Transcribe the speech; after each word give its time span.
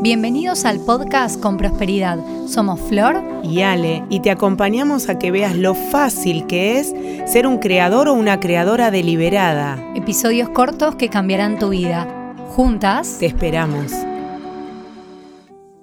Bienvenidos 0.00 0.64
al 0.64 0.78
podcast 0.78 1.40
Con 1.42 1.56
Prosperidad. 1.56 2.20
Somos 2.46 2.80
Flor 2.80 3.20
y 3.42 3.62
Ale 3.62 4.04
y 4.08 4.20
te 4.20 4.30
acompañamos 4.30 5.08
a 5.08 5.18
que 5.18 5.32
veas 5.32 5.56
lo 5.56 5.74
fácil 5.74 6.46
que 6.46 6.78
es 6.78 6.94
ser 7.26 7.48
un 7.48 7.58
creador 7.58 8.06
o 8.06 8.14
una 8.14 8.38
creadora 8.38 8.92
deliberada. 8.92 9.76
Episodios 9.96 10.50
cortos 10.50 10.94
que 10.94 11.08
cambiarán 11.08 11.58
tu 11.58 11.70
vida. 11.70 12.06
Juntas 12.50 13.16
te 13.18 13.26
esperamos. 13.26 13.92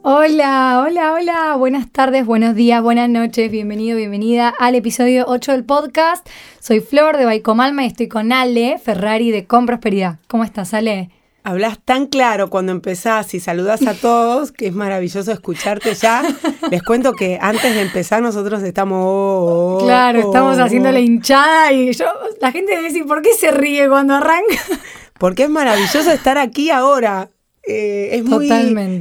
Hola, 0.01 0.81
hola, 0.85 1.11
hola. 1.11 1.55
Buenas 1.57 1.91
tardes, 1.91 2.25
buenos 2.25 2.55
días, 2.55 2.81
buenas 2.81 3.09
noches. 3.09 3.51
Bienvenido, 3.51 3.97
bienvenida 3.97 4.47
al 4.47 4.75
episodio 4.75 5.25
8 5.27 5.51
del 5.51 5.65
podcast. 5.65 6.25
Soy 6.61 6.79
Flor 6.79 7.17
de 7.17 7.25
Baicomalma 7.25 7.83
y 7.83 7.87
estoy 7.87 8.07
con 8.07 8.31
Ale 8.31 8.77
Ferrari 8.77 9.31
de 9.31 9.45
Con 9.45 9.65
Prosperidad. 9.65 10.19
¿Cómo 10.29 10.45
estás, 10.45 10.73
Ale? 10.73 11.09
Hablas 11.47 11.77
tan 11.77 12.07
claro 12.07 12.49
cuando 12.49 12.71
empezás 12.71 13.35
y 13.35 13.39
saludas 13.39 13.85
a 13.85 13.93
todos 13.93 14.51
que 14.51 14.65
es 14.65 14.73
maravilloso 14.73 15.31
escucharte 15.31 15.93
ya. 15.93 16.23
Les 16.71 16.81
cuento 16.81 17.13
que 17.13 17.37
antes 17.39 17.75
de 17.75 17.81
empezar 17.81 18.23
nosotros 18.23 18.63
estamos... 18.63 19.83
claro, 19.83 20.21
estamos 20.21 20.57
haciendo 20.57 20.91
la 20.91 20.99
hinchada 20.99 21.71
y 21.71 21.93
yo, 21.93 22.07
la 22.41 22.51
gente 22.51 22.71
debe 22.71 22.87
decir, 22.87 23.05
¿por 23.05 23.21
qué 23.21 23.33
se 23.33 23.51
ríe 23.51 23.87
cuando 23.87 24.15
arranca? 24.15 24.55
Porque 25.19 25.43
es 25.43 25.49
maravilloso 25.51 26.09
estar 26.09 26.39
aquí 26.39 26.71
ahora. 26.71 27.29
Eh, 27.67 28.09
es 28.17 28.23
muy 28.23 28.47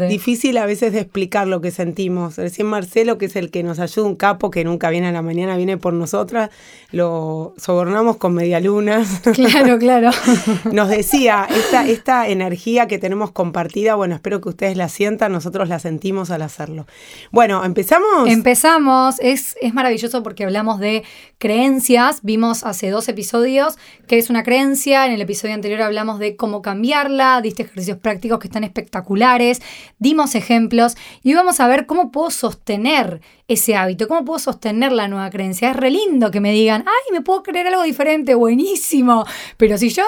difícil 0.09 0.56
a 0.56 0.64
veces 0.64 0.95
de 0.95 1.00
explicar 1.00 1.46
lo 1.46 1.60
que 1.60 1.70
sentimos. 1.70 2.36
Recién 2.36 2.66
Marcelo, 2.66 3.18
que 3.18 3.27
es 3.27 3.36
el 3.36 3.50
que 3.50 3.62
nos 3.62 3.78
ayuda, 3.78 4.06
un 4.06 4.16
capo 4.16 4.50
que 4.50 4.64
nunca 4.64 4.88
viene 4.88 5.09
a 5.09 5.12
la 5.12 5.20
mañana, 5.20 5.56
viene 5.59 5.77
por 5.77 5.92
nosotras, 5.92 6.48
lo 6.91 7.55
sobornamos 7.58 8.16
con 8.16 8.34
medialunas. 8.34 9.22
Claro, 9.34 9.78
claro. 9.78 10.10
nos 10.72 10.88
decía, 10.88 11.46
esta, 11.50 11.86
esta 11.88 12.28
energía 12.28 12.86
que 12.86 12.98
tenemos 12.98 13.32
compartida, 13.32 13.96
bueno, 13.96 14.14
espero 14.14 14.41
que 14.41 14.48
ustedes 14.48 14.77
la 14.77 14.88
sientan, 14.88 15.33
nosotros 15.33 15.69
la 15.69 15.80
sentimos 15.80 16.30
al 16.30 16.42
hacerlo. 16.42 16.86
Bueno, 17.33 17.64
¿empezamos? 17.64 18.28
Empezamos. 18.28 19.16
Es, 19.20 19.56
es 19.60 19.75
maravilloso 19.75 20.22
porque 20.22 20.44
hablamos 20.44 20.78
de 20.78 21.03
creencias. 21.38 22.20
Vimos 22.22 22.64
hace 22.64 22.91
dos 22.91 23.08
episodios 23.08 23.77
que 24.06 24.19
es 24.19 24.31
una 24.31 24.44
creencia. 24.44 25.05
En 25.06 25.12
el 25.12 25.20
episodio 25.20 25.55
anterior 25.55 25.83
hablamos 25.83 26.19
de 26.20 26.36
cómo 26.36 26.62
cambiarla, 26.62 27.41
diste 27.42 27.64
ejercicios 27.64 27.98
prácticos 27.98 28.38
que 28.38 28.47
están 28.55 28.64
espectaculares, 28.64 29.60
dimos 29.98 30.36
ejemplos 30.36 30.97
y 31.24 31.34
vamos 31.34 31.58
a 31.58 31.66
ver 31.66 31.86
cómo 31.86 32.12
puedo 32.12 32.30
sostener 32.30 33.20
ese 33.48 33.74
hábito, 33.74 34.06
cómo 34.06 34.24
puedo 34.24 34.38
sostener 34.38 34.92
la 34.92 35.08
nueva 35.08 35.28
creencia. 35.30 35.70
Es 35.70 35.77
re 35.77 35.91
lindo 35.91 36.30
que 36.30 36.41
me 36.41 36.52
digan, 36.52 36.84
ay, 36.86 37.12
me 37.12 37.20
puedo 37.20 37.42
creer 37.42 37.66
algo 37.66 37.82
diferente, 37.82 38.36
buenísimo, 38.36 39.27
pero 39.56 39.77
si 39.77 39.88
yo 39.88 40.05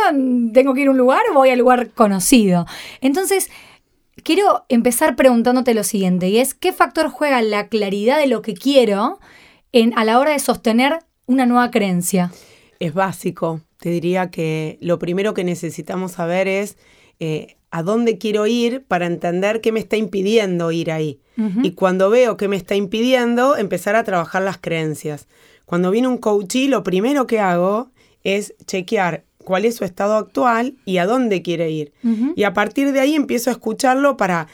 tengo 0.53 0.75
que 0.75 0.83
ir 0.83 0.89
a 0.89 0.93
un 0.93 0.97
lugar, 0.97 1.23
voy 1.35 1.51
al 1.51 1.59
lugar 1.59 1.91
conocido. 1.91 2.67
Entonces, 3.01 3.51
quiero 4.23 4.65
empezar 4.69 5.17
preguntándote 5.17 5.75
lo 5.75 5.83
siguiente, 5.83 6.29
y 6.29 6.39
es, 6.39 6.55
¿qué 6.55 6.73
factor 6.73 7.09
juega 7.09 7.43
la 7.43 7.69
claridad 7.69 8.19
de 8.19 8.29
lo 8.29 8.43
que 8.43 8.55
quiero 8.55 9.19
en, 9.73 9.93
a 9.99 10.05
la 10.05 10.21
hora 10.21 10.31
de 10.31 10.39
sostener 10.39 11.01
una 11.27 11.47
nueva 11.47 11.73
creencia? 11.73 12.33
Es 12.79 12.95
básico. 12.95 13.61
Te 13.81 13.91
diría 13.91 14.31
que 14.31 14.79
lo 14.81 14.99
primero 14.99 15.35
que 15.35 15.45
necesitamos 15.45 16.13
saber 16.13 16.47
es 16.49 16.77
eh, 17.19 17.56
a 17.77 17.83
dónde 17.83 18.17
quiero 18.17 18.47
ir 18.47 18.85
para 18.89 19.05
entender 19.05 19.61
qué 19.61 19.71
me 19.71 19.81
está 19.81 19.99
impidiendo 19.99 20.73
ir 20.73 20.91
ahí. 20.91 21.21
Y 21.63 21.73
cuando 21.73 22.09
veo 22.09 22.39
qué 22.39 22.49
me 22.49 22.57
está 22.57 22.75
impidiendo, 22.75 23.55
empezar 23.55 23.97
a 23.97 24.05
trabajar 24.05 24.41
las 24.41 24.57
creencias. 24.57 25.29
Cuando 25.67 25.91
viene 25.91 26.09
un 26.09 26.17
coachee, 26.17 26.69
lo 26.69 26.83
primero 26.83 27.27
que 27.27 27.39
hago 27.39 27.91
es 28.25 28.55
chequear 28.65 29.25
cuál 29.45 29.67
es 29.67 29.77
su 29.77 29.85
estado 29.85 30.15
actual 30.17 30.77
y 30.87 30.97
a 30.97 31.05
dónde 31.05 31.43
quiere 31.43 31.71
ir. 31.71 31.93
Y 32.35 32.45
a 32.45 32.55
partir 32.55 32.93
de 32.93 33.01
ahí 33.01 33.15
empiezo 33.15 33.51
a 33.51 33.53
escucharlo 33.53 34.17
para 34.17 34.49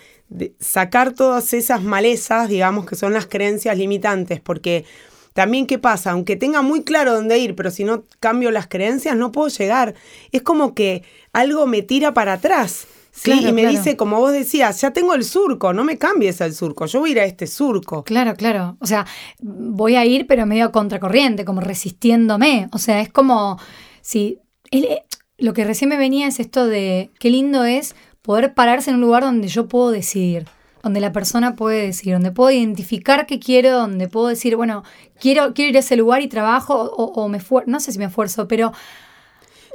sacar 0.58 1.12
todas 1.12 1.52
esas 1.52 1.80
malezas, 1.84 2.48
digamos, 2.48 2.86
que 2.86 2.96
son 2.96 3.12
las 3.12 3.26
creencias 3.26 3.78
limitantes, 3.78 4.40
porque 4.40 4.84
también, 5.32 5.68
¿qué 5.68 5.78
pasa? 5.78 6.10
Aunque 6.10 6.34
tenga 6.34 6.60
muy 6.62 6.82
claro 6.82 7.14
dónde 7.14 7.38
ir, 7.38 7.54
pero 7.54 7.70
si 7.70 7.84
no 7.84 8.02
cambio 8.18 8.50
las 8.50 8.66
creencias, 8.66 9.16
no 9.16 9.30
puedo 9.30 9.46
llegar. 9.48 9.94
Es 10.32 10.42
como 10.42 10.74
que 10.74 11.04
algo 11.32 11.68
me 11.68 11.82
tira 11.82 12.12
para 12.12 12.32
atrás. 12.32 12.88
Sí, 13.14 13.46
y 13.46 13.52
me 13.52 13.66
dice, 13.66 13.96
como 13.96 14.18
vos 14.18 14.32
decías, 14.32 14.80
ya 14.80 14.90
tengo 14.90 15.14
el 15.14 15.22
surco, 15.22 15.74
no 15.74 15.84
me 15.84 15.98
cambies 15.98 16.40
el 16.40 16.54
surco, 16.54 16.86
yo 16.86 17.00
voy 17.00 17.10
a 17.10 17.12
ir 17.12 17.20
a 17.20 17.24
este 17.24 17.46
surco. 17.46 18.02
Claro, 18.04 18.34
claro. 18.34 18.78
O 18.80 18.86
sea, 18.86 19.06
voy 19.40 19.96
a 19.96 20.04
ir, 20.06 20.26
pero 20.26 20.46
medio 20.46 20.72
contracorriente, 20.72 21.44
como 21.44 21.60
resistiéndome. 21.60 22.68
O 22.72 22.78
sea, 22.78 23.00
es 23.00 23.10
como 23.10 23.58
si. 24.00 24.38
Eh, 24.70 25.02
lo 25.36 25.52
que 25.52 25.64
recién 25.64 25.90
me 25.90 25.98
venía 25.98 26.26
es 26.26 26.40
esto 26.40 26.66
de 26.66 27.10
qué 27.18 27.28
lindo 27.28 27.64
es 27.64 27.94
poder 28.22 28.54
pararse 28.54 28.90
en 28.90 28.96
un 28.96 29.02
lugar 29.02 29.24
donde 29.24 29.48
yo 29.48 29.68
puedo 29.68 29.90
decidir 29.90 30.46
donde 30.82 31.00
la 31.00 31.12
persona 31.12 31.54
puede 31.54 31.86
decir, 31.86 32.12
donde 32.12 32.32
puedo 32.32 32.50
identificar 32.50 33.26
qué 33.26 33.38
quiero, 33.38 33.70
donde 33.70 34.08
puedo 34.08 34.28
decir, 34.28 34.56
bueno, 34.56 34.82
quiero, 35.20 35.54
quiero 35.54 35.70
ir 35.70 35.76
a 35.76 35.80
ese 35.80 35.96
lugar 35.96 36.22
y 36.22 36.28
trabajo, 36.28 36.74
o, 36.74 37.28
me 37.28 37.38
no 37.66 37.80
sé 37.80 37.92
si 37.92 37.98
me 37.98 38.06
esfuerzo, 38.06 38.48
pero 38.48 38.72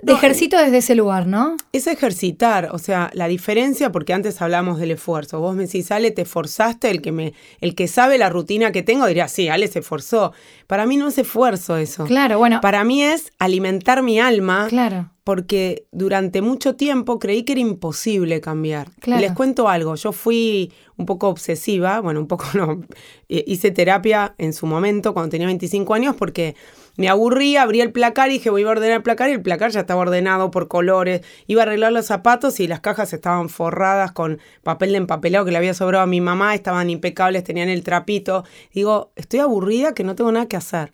de 0.02 0.14
ejercito 0.14 0.58
desde 0.58 0.78
ese 0.78 0.96
lugar, 0.96 1.28
¿no? 1.28 1.58
Es 1.72 1.88
ejercitar, 1.88 2.70
o 2.72 2.78
sea, 2.78 3.10
la 3.14 3.28
diferencia, 3.28 3.92
porque 3.92 4.14
antes 4.14 4.42
hablamos 4.42 4.80
del 4.80 4.92
esfuerzo. 4.92 5.40
Vos 5.40 5.56
me 5.56 5.66
decís, 5.66 5.92
Ale, 5.92 6.12
te 6.12 6.24
esforzaste, 6.24 6.90
el 6.90 7.02
que 7.02 7.12
me, 7.12 7.34
el 7.62 7.76
que 7.76 7.88
sabe 7.88 8.18
la 8.18 8.30
rutina 8.30 8.72
que 8.72 8.84
tengo 8.84 9.06
diría, 9.08 9.28
sí, 9.28 9.50
Ale 9.50 9.68
se 9.68 9.80
esforzó. 9.80 10.34
Para 10.68 10.86
mí 10.86 10.98
no 10.98 11.08
es 11.08 11.18
esfuerzo 11.18 11.78
eso. 11.78 12.06
Claro, 12.06 12.38
bueno. 12.38 12.62
Para 12.62 12.84
mí 12.84 13.04
es 13.04 13.32
alimentar 13.40 14.04
mi 14.04 14.20
alma. 14.20 14.68
Claro. 14.70 15.10
Porque 15.28 15.88
durante 15.92 16.42
mucho 16.42 16.78
tiempo 16.78 17.20
creí 17.20 17.44
que 17.44 17.52
era 17.52 17.60
imposible 17.60 18.40
cambiar. 18.40 18.88
Claro. 19.02 19.20
Les 19.20 19.34
cuento 19.34 19.68
algo, 19.68 19.96
yo 19.96 20.14
fui 20.14 20.72
un 20.96 21.06
poco 21.06 21.28
obsesiva, 21.28 22.00
bueno, 22.00 22.22
un 22.22 22.28
poco 22.28 22.46
no, 22.54 22.82
hice 23.28 23.72
terapia 23.72 24.36
en 24.38 24.54
su 24.54 24.68
momento 24.68 25.14
cuando 25.14 25.32
tenía 25.32 25.48
25 25.48 25.94
años 25.94 26.16
porque 26.16 26.56
me 26.96 27.10
aburría, 27.10 27.64
abrí 27.64 27.82
el 27.82 27.92
placar 27.92 28.30
y 28.30 28.36
dije, 28.36 28.50
voy 28.50 28.64
a 28.64 28.70
ordenar 28.70 28.96
el 28.96 29.04
placar 29.04 29.30
y 29.30 29.34
el 29.34 29.42
placar 29.42 29.72
ya 29.72 29.82
estaba 29.82 30.00
ordenado 30.00 30.50
por 30.50 30.70
colores. 30.70 31.24
Iba 31.46 31.64
a 31.64 31.66
arreglar 31.66 31.92
los 31.92 32.06
zapatos 32.06 32.62
y 32.62 32.68
las 32.70 32.80
cajas 32.80 33.12
estaban 33.12 33.50
forradas 33.50 34.14
con 34.14 34.40
papel 34.64 34.92
de 34.92 35.00
empapelado 35.00 35.44
que 35.44 35.52
le 35.52 35.58
había 35.58 35.74
sobrado 35.74 36.06
a 36.06 36.08
mi 36.08 36.22
mamá, 36.22 36.56
estaban 36.56 36.90
impecables, 36.90 37.44
tenían 37.44 37.68
el 37.68 37.84
trapito. 37.84 38.46
Digo, 38.74 39.12
estoy 39.18 39.42
aburrida 39.42 39.94
que 39.94 40.06
no 40.06 40.16
tengo 40.16 40.32
nada 40.32 40.46
que 40.48 40.56
hacer. 40.56 40.94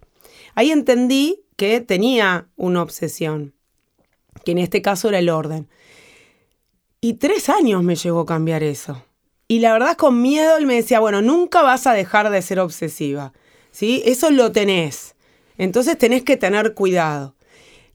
Ahí 0.56 0.72
entendí 0.72 1.44
que 1.56 1.82
tenía 1.82 2.48
una 2.56 2.82
obsesión, 2.82 3.53
que 4.46 4.52
en 4.52 4.58
este 4.58 4.82
caso 4.82 5.10
era 5.10 5.20
el 5.20 5.30
orden. 5.30 5.68
Y 7.02 7.16
tres 7.16 7.50
años 7.50 7.84
me 7.84 7.96
llegó 7.96 8.22
a 8.22 8.26
cambiar 8.26 8.64
eso. 8.64 9.04
Y 9.48 9.60
la 9.60 9.74
verdad 9.74 9.98
con 9.98 10.22
miedo 10.22 10.58
él 10.58 10.66
me 10.66 10.76
decía, 10.76 11.00
bueno, 11.00 11.22
nunca 11.22 11.62
vas 11.62 11.86
a 11.86 11.94
dejar 11.94 12.30
de 12.30 12.42
ser 12.42 12.60
obsesiva. 12.60 13.34
¿Sí? 13.72 14.02
Eso 14.06 14.30
lo 14.30 14.52
tenés. 14.52 15.16
Entonces 15.58 15.98
tenés 15.98 16.24
que 16.24 16.38
tener 16.38 16.74
cuidado. 16.74 17.36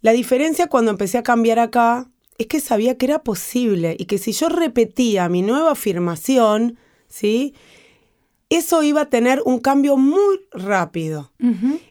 La 0.00 0.12
diferencia 0.12 0.68
cuando 0.68 0.90
empecé 0.90 1.18
a 1.18 1.22
cambiar 1.22 1.58
acá 1.58 2.08
es 2.38 2.46
que 2.46 2.60
sabía 2.60 2.96
que 2.96 3.06
era 3.06 3.22
posible 3.22 3.96
y 3.98 4.04
que 4.04 4.18
si 4.18 4.32
yo 4.32 4.48
repetía 4.48 5.28
mi 5.28 5.42
nueva 5.42 5.72
afirmación, 5.72 6.78
¿sí? 7.08 7.54
Eso 8.48 8.82
iba 8.82 9.02
a 9.02 9.10
tener 9.10 9.42
un 9.44 9.58
cambio 9.58 9.96
muy 9.96 10.40
rápido. 10.52 11.32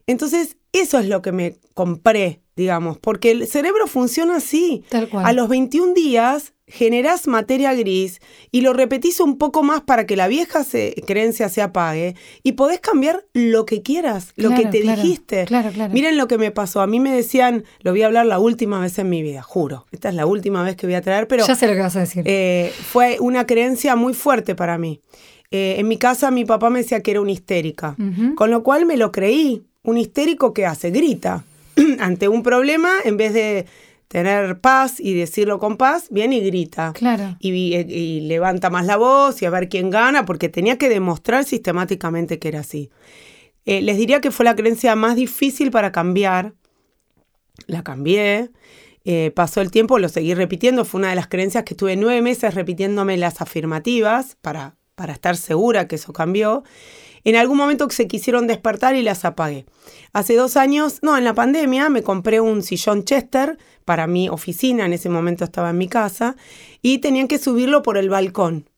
Entonces, 0.07 0.57
eso 0.71 0.99
es 0.99 1.07
lo 1.07 1.21
que 1.21 1.31
me 1.31 1.57
compré, 1.73 2.41
digamos, 2.57 2.97
porque 2.97 3.31
el 3.31 3.47
cerebro 3.47 3.87
funciona 3.87 4.37
así. 4.37 4.83
Tal 4.89 5.07
cual. 5.07 5.25
A 5.25 5.31
los 5.31 5.47
21 5.47 5.93
días 5.93 6.53
generás 6.67 7.27
materia 7.27 7.73
gris 7.73 8.19
y 8.51 8.59
lo 8.59 8.73
repetís 8.73 9.21
un 9.21 9.37
poco 9.37 9.63
más 9.63 9.81
para 9.81 10.05
que 10.05 10.17
la 10.17 10.27
vieja 10.27 10.65
creencia 11.05 11.47
se 11.47 11.61
apague 11.61 12.15
y 12.43 12.53
podés 12.53 12.81
cambiar 12.81 13.25
lo 13.31 13.65
que 13.65 13.81
quieras, 13.81 14.33
lo 14.35 14.49
que 14.49 14.65
te 14.65 14.81
dijiste. 14.81 15.45
Claro, 15.45 15.69
claro. 15.71 15.93
Miren 15.93 16.17
lo 16.17 16.27
que 16.27 16.37
me 16.37 16.51
pasó. 16.51 16.81
A 16.81 16.87
mí 16.87 16.99
me 16.99 17.13
decían, 17.13 17.63
lo 17.81 17.91
voy 17.91 18.01
a 18.01 18.07
hablar 18.07 18.25
la 18.25 18.39
última 18.39 18.81
vez 18.81 18.99
en 18.99 19.07
mi 19.07 19.21
vida, 19.21 19.43
juro. 19.43 19.85
Esta 19.91 20.09
es 20.09 20.15
la 20.15 20.25
última 20.25 20.61
vez 20.63 20.75
que 20.75 20.87
voy 20.87 20.95
a 20.95 21.01
traer, 21.01 21.27
pero... 21.27 21.47
Ya 21.47 21.55
sé 21.55 21.67
lo 21.67 21.73
que 21.73 21.79
vas 21.79 21.95
a 21.95 22.01
decir. 22.01 22.23
Eh, 22.25 22.73
fue 22.91 23.17
una 23.21 23.45
creencia 23.45 23.95
muy 23.95 24.13
fuerte 24.13 24.55
para 24.55 24.77
mí. 24.77 24.99
Eh, 25.51 25.75
en 25.77 25.87
mi 25.87 25.97
casa 25.97 26.31
mi 26.31 26.43
papá 26.43 26.69
me 26.69 26.79
decía 26.79 27.01
que 27.01 27.11
era 27.11 27.21
una 27.21 27.31
histérica, 27.31 27.95
con 28.35 28.51
lo 28.51 28.63
cual 28.63 28.85
me 28.85 28.97
lo 28.97 29.11
creí. 29.11 29.63
Un 29.83 29.97
histérico 29.97 30.53
que 30.53 30.65
hace, 30.65 30.91
grita 30.91 31.45
ante 31.99 32.27
un 32.27 32.43
problema 32.43 32.91
en 33.03 33.17
vez 33.17 33.33
de 33.33 33.65
tener 34.07 34.59
paz 34.61 34.99
y 34.99 35.13
decirlo 35.13 35.59
con 35.59 35.77
paz, 35.77 36.07
viene 36.09 36.37
y 36.37 36.45
grita. 36.45 36.93
Claro. 36.93 37.35
Y, 37.39 38.21
levanta 38.21 38.69
más 38.69 38.85
la 38.85 38.97
voz 38.97 39.41
y 39.41 39.45
a 39.45 39.49
ver 39.49 39.69
quién 39.69 39.89
gana, 39.89 40.25
porque 40.25 40.49
tenía 40.49 40.77
que 40.77 40.89
demostrar 40.89 41.43
sistemáticamente 41.43 42.39
que 42.39 42.47
era 42.47 42.61
así. 42.61 42.89
Eh, 43.65 43.81
les 43.81 43.97
diría 43.97 44.21
que 44.21 44.31
fue 44.31 44.45
la 44.45 44.55
creencia 44.55 44.95
más 44.95 45.15
difícil 45.15 45.71
para 45.71 45.91
cambiar. 45.91 46.53
La 47.65 47.83
cambié. 47.83 48.51
Eh, 49.03 49.31
pasó 49.35 49.61
el 49.61 49.71
tiempo, 49.71 49.99
lo 49.99 50.09
seguí 50.09 50.33
repitiendo. 50.33 50.85
Fue 50.85 50.99
una 50.99 51.09
de 51.09 51.15
las 51.15 51.27
creencias 51.27 51.63
que 51.63 51.73
estuve 51.73 51.95
nueve 51.97 52.21
meses 52.21 52.53
repitiéndome 52.53 53.17
las 53.17 53.41
afirmativas 53.41 54.37
para, 54.41 54.77
para 54.95 55.13
estar 55.13 55.35
segura 55.35 55.87
que 55.87 55.95
eso 55.95 56.13
cambió. 56.13 56.63
En 57.27 57.35
algún 57.35 57.57
momento 57.57 57.89
se 57.89 58.07
quisieron 58.07 58.47
despertar 58.47 58.95
y 58.95 59.01
las 59.01 59.25
apagué. 59.25 59.65
Hace 60.13 60.37
dos 60.37 60.55
años, 60.55 60.99
no, 61.01 61.17
en 61.17 61.25
la 61.25 61.33
pandemia 61.33 61.89
me 61.89 62.01
compré 62.01 62.39
un 62.39 62.63
sillón 62.63 63.03
Chester 63.03 63.57
para 63.83 64.07
mi 64.07 64.29
oficina, 64.29 64.85
en 64.85 64.93
ese 64.93 65.09
momento 65.09 65.43
estaba 65.43 65.71
en 65.71 65.77
mi 65.77 65.89
casa, 65.89 66.37
y 66.81 66.99
tenían 66.99 67.27
que 67.27 67.37
subirlo 67.37 67.83
por 67.83 67.97
el 67.97 68.09
balcón. 68.09 68.69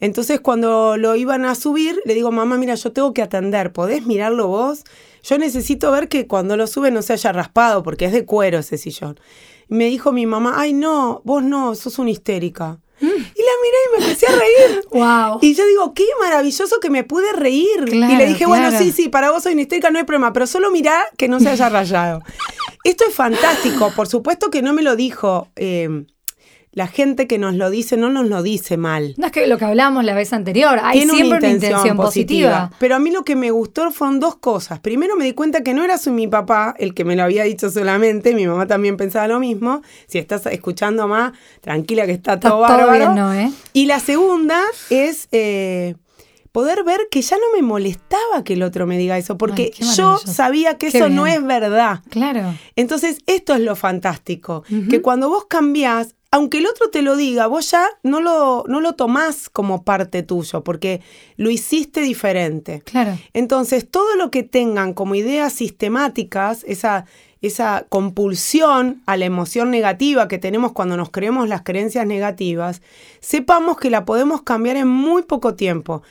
Entonces 0.00 0.40
cuando 0.40 0.98
lo 0.98 1.16
iban 1.16 1.46
a 1.46 1.54
subir, 1.54 1.98
le 2.04 2.12
digo, 2.12 2.30
mamá, 2.30 2.58
mira, 2.58 2.74
yo 2.74 2.92
tengo 2.92 3.14
que 3.14 3.22
atender, 3.22 3.72
¿podés 3.72 4.04
mirarlo 4.04 4.48
vos? 4.48 4.84
Yo 5.22 5.38
necesito 5.38 5.90
ver 5.90 6.10
que 6.10 6.26
cuando 6.26 6.58
lo 6.58 6.66
sube 6.66 6.90
no 6.90 7.00
se 7.00 7.14
haya 7.14 7.32
raspado, 7.32 7.82
porque 7.82 8.04
es 8.04 8.12
de 8.12 8.26
cuero 8.26 8.58
ese 8.58 8.76
sillón. 8.76 9.18
Me 9.68 9.86
dijo 9.86 10.12
mi 10.12 10.26
mamá, 10.26 10.56
ay 10.58 10.74
no, 10.74 11.22
vos 11.24 11.42
no, 11.42 11.74
sos 11.74 11.98
una 11.98 12.10
histérica. 12.10 12.80
Y 13.34 13.42
la 13.42 13.52
miré 13.62 13.76
y 13.84 13.98
me 13.98 14.04
empecé 14.04 14.26
a 14.26 14.36
reír. 14.36 14.84
Wow. 14.94 15.38
Y 15.42 15.54
yo 15.54 15.66
digo, 15.66 15.92
qué 15.92 16.04
maravilloso 16.20 16.78
que 16.80 16.88
me 16.90 17.04
pude 17.04 17.32
reír. 17.32 17.88
y 17.88 18.16
le 18.16 18.26
dije, 18.26 18.46
bueno, 18.46 18.70
sí, 18.76 18.92
sí, 18.92 19.08
para 19.08 19.30
vos 19.30 19.42
soy 19.42 19.58
histérica, 19.60 19.90
no 19.90 19.98
hay 19.98 20.04
problema, 20.04 20.32
pero 20.32 20.46
solo 20.46 20.70
mirá 20.70 21.06
que 21.16 21.28
no 21.28 21.40
se 21.40 21.48
haya 21.48 21.68
rayado. 21.68 22.22
Esto 22.84 23.04
es 23.08 23.14
fantástico. 23.14 23.92
Por 23.96 24.06
supuesto 24.06 24.50
que 24.50 24.62
no 24.62 24.72
me 24.72 24.82
lo 24.82 24.94
dijo 24.94 25.48
eh, 25.56 26.04
la 26.74 26.88
gente 26.88 27.28
que 27.28 27.38
nos 27.38 27.54
lo 27.54 27.70
dice 27.70 27.96
no 27.96 28.10
nos 28.10 28.26
lo 28.26 28.42
dice 28.42 28.76
mal. 28.76 29.14
No 29.16 29.26
es 29.26 29.32
que 29.32 29.46
lo 29.46 29.58
que 29.58 29.64
hablamos 29.64 30.04
la 30.04 30.14
vez 30.14 30.32
anterior, 30.32 30.80
hay 30.82 31.02
siempre 31.02 31.38
una 31.38 31.48
intención, 31.48 31.96
positiva. 31.96 32.70
Pero 32.78 32.96
a 32.96 32.98
mí 32.98 33.10
lo 33.10 33.24
que 33.24 33.36
me 33.36 33.52
gustó 33.52 33.90
fueron 33.92 34.18
dos 34.18 34.36
cosas. 34.36 34.80
Primero 34.80 35.14
me 35.14 35.24
di 35.24 35.32
cuenta 35.32 35.62
que 35.62 35.72
no 35.72 35.84
era 35.84 35.98
su, 35.98 36.10
mi 36.10 36.26
papá 36.26 36.74
el 36.78 36.92
que 36.92 37.04
me 37.04 37.14
lo 37.14 37.22
había 37.22 37.44
dicho 37.44 37.70
solamente, 37.70 38.34
mi 38.34 38.46
mamá 38.46 38.66
también 38.66 38.96
pensaba 38.96 39.28
lo 39.28 39.38
mismo. 39.38 39.82
Si 40.08 40.18
estás 40.18 40.46
escuchando 40.46 41.06
más, 41.06 41.32
tranquila 41.60 42.06
que 42.06 42.12
está 42.12 42.40
todo, 42.40 42.60
bárbaro. 42.60 43.32
¿eh? 43.32 43.52
Y 43.72 43.86
la 43.86 44.00
segunda 44.00 44.60
es 44.90 45.28
eh, 45.30 45.94
poder 46.50 46.82
ver 46.84 47.08
que 47.10 47.22
ya 47.22 47.36
no 47.36 47.44
me 47.54 47.62
molestaba 47.62 48.42
que 48.44 48.54
el 48.54 48.62
otro 48.62 48.86
me 48.86 48.98
diga 48.98 49.16
eso, 49.16 49.38
porque 49.38 49.72
yo 49.96 50.18
sabía 50.18 50.76
que 50.76 50.88
eso 50.88 51.08
no 51.08 51.26
es 51.26 51.44
verdad. 51.44 52.00
Claro. 52.10 52.54
Entonces, 52.74 53.18
esto 53.26 53.54
es 53.54 53.60
lo 53.60 53.76
fantástico, 53.76 54.64
que 54.90 55.02
cuando 55.02 55.28
vos 55.28 55.46
cambiás, 55.48 56.14
aunque 56.34 56.58
el 56.58 56.66
otro 56.66 56.90
te 56.90 57.00
lo 57.00 57.14
diga, 57.14 57.46
vos 57.46 57.70
ya 57.70 57.86
no 58.02 58.20
lo, 58.20 58.64
no 58.66 58.80
lo 58.80 58.94
tomás 58.94 59.48
como 59.48 59.84
parte 59.84 60.24
tuyo, 60.24 60.64
porque 60.64 61.00
lo 61.36 61.48
hiciste 61.48 62.00
diferente. 62.00 62.82
Claro. 62.84 63.16
Entonces, 63.34 63.88
todo 63.88 64.16
lo 64.16 64.32
que 64.32 64.42
tengan 64.42 64.94
como 64.94 65.14
ideas 65.14 65.52
sistemáticas, 65.52 66.64
esa, 66.66 67.06
esa 67.40 67.86
compulsión 67.88 69.00
a 69.06 69.16
la 69.16 69.26
emoción 69.26 69.70
negativa 69.70 70.26
que 70.26 70.38
tenemos 70.38 70.72
cuando 70.72 70.96
nos 70.96 71.10
creemos 71.10 71.48
las 71.48 71.62
creencias 71.62 72.04
negativas, 72.04 72.82
sepamos 73.20 73.78
que 73.78 73.90
la 73.90 74.04
podemos 74.04 74.42
cambiar 74.42 74.76
en 74.76 74.88
muy 74.88 75.22
poco 75.22 75.54
tiempo. 75.54 76.02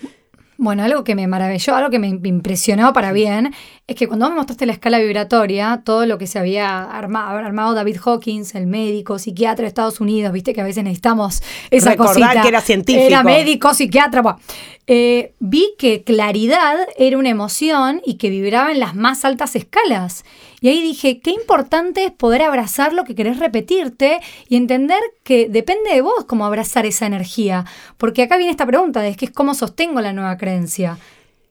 Bueno, 0.58 0.84
algo 0.84 1.04
que 1.04 1.16
me 1.16 1.28
maravilló, 1.28 1.76
algo 1.76 1.90
que 1.90 2.00
me 2.00 2.08
impresionó 2.08 2.94
para 2.94 3.12
bien, 3.12 3.54
es 3.88 3.96
que 3.96 4.08
cuando 4.08 4.30
me 4.30 4.36
mostraste 4.36 4.66
la 4.66 4.74
escala 4.74 5.00
vibratoria, 5.00 5.82
todo 5.84 6.06
lo 6.06 6.18
que 6.18 6.28
se 6.28 6.40
había 6.40 6.84
armado, 6.84 7.38
armado 7.38 7.74
David 7.74 7.98
Hawkins, 8.06 8.56
el 8.56 8.68
médico, 8.68 9.20
psiquiatra 9.20 9.64
de 9.64 9.68
Estados 9.68 10.00
Unidos, 10.00 10.32
viste 10.32 10.54
que 10.54 10.62
a 10.62 10.64
veces 10.64 10.84
necesitamos 10.84 11.42
esa 11.72 11.92
Recordar 11.92 12.42
que 12.42 12.48
era 12.48 12.62
científico. 12.62 13.06
Era 13.06 13.24
médico, 13.24 13.74
psiquiatra. 13.74 14.38
Eh, 14.86 15.34
vi 15.40 15.76
que 15.78 16.04
claridad 16.04 16.76
era 16.98 17.18
una 17.18 17.30
emoción 17.30 18.02
y 18.06 18.16
que 18.16 18.30
vibraba 18.30 18.72
en 18.72 18.80
las 18.80 18.96
más 18.96 19.26
altas 19.26 19.56
escalas. 19.56 20.24
Y 20.64 20.70
ahí 20.70 20.82
dije, 20.82 21.20
qué 21.20 21.32
importante 21.32 22.06
es 22.06 22.14
poder 22.14 22.42
abrazar 22.42 22.94
lo 22.94 23.04
que 23.04 23.16
querés 23.16 23.38
repetirte 23.38 24.22
y 24.48 24.56
entender 24.56 25.02
que 25.24 25.50
depende 25.50 25.94
de 25.94 26.00
vos 26.00 26.24
cómo 26.26 26.46
abrazar 26.46 26.86
esa 26.86 27.06
energía. 27.06 27.66
Porque 27.98 28.24
acá 28.24 28.38
viene 28.38 28.52
esta 28.52 28.66
pregunta 28.66 29.02
de 29.02 29.14
que 29.18 29.26
es 29.26 29.32
cómo 29.32 29.56
sostengo 29.56 30.00
la 30.00 30.14
nueva 30.14 30.38
creencia. 30.38 30.98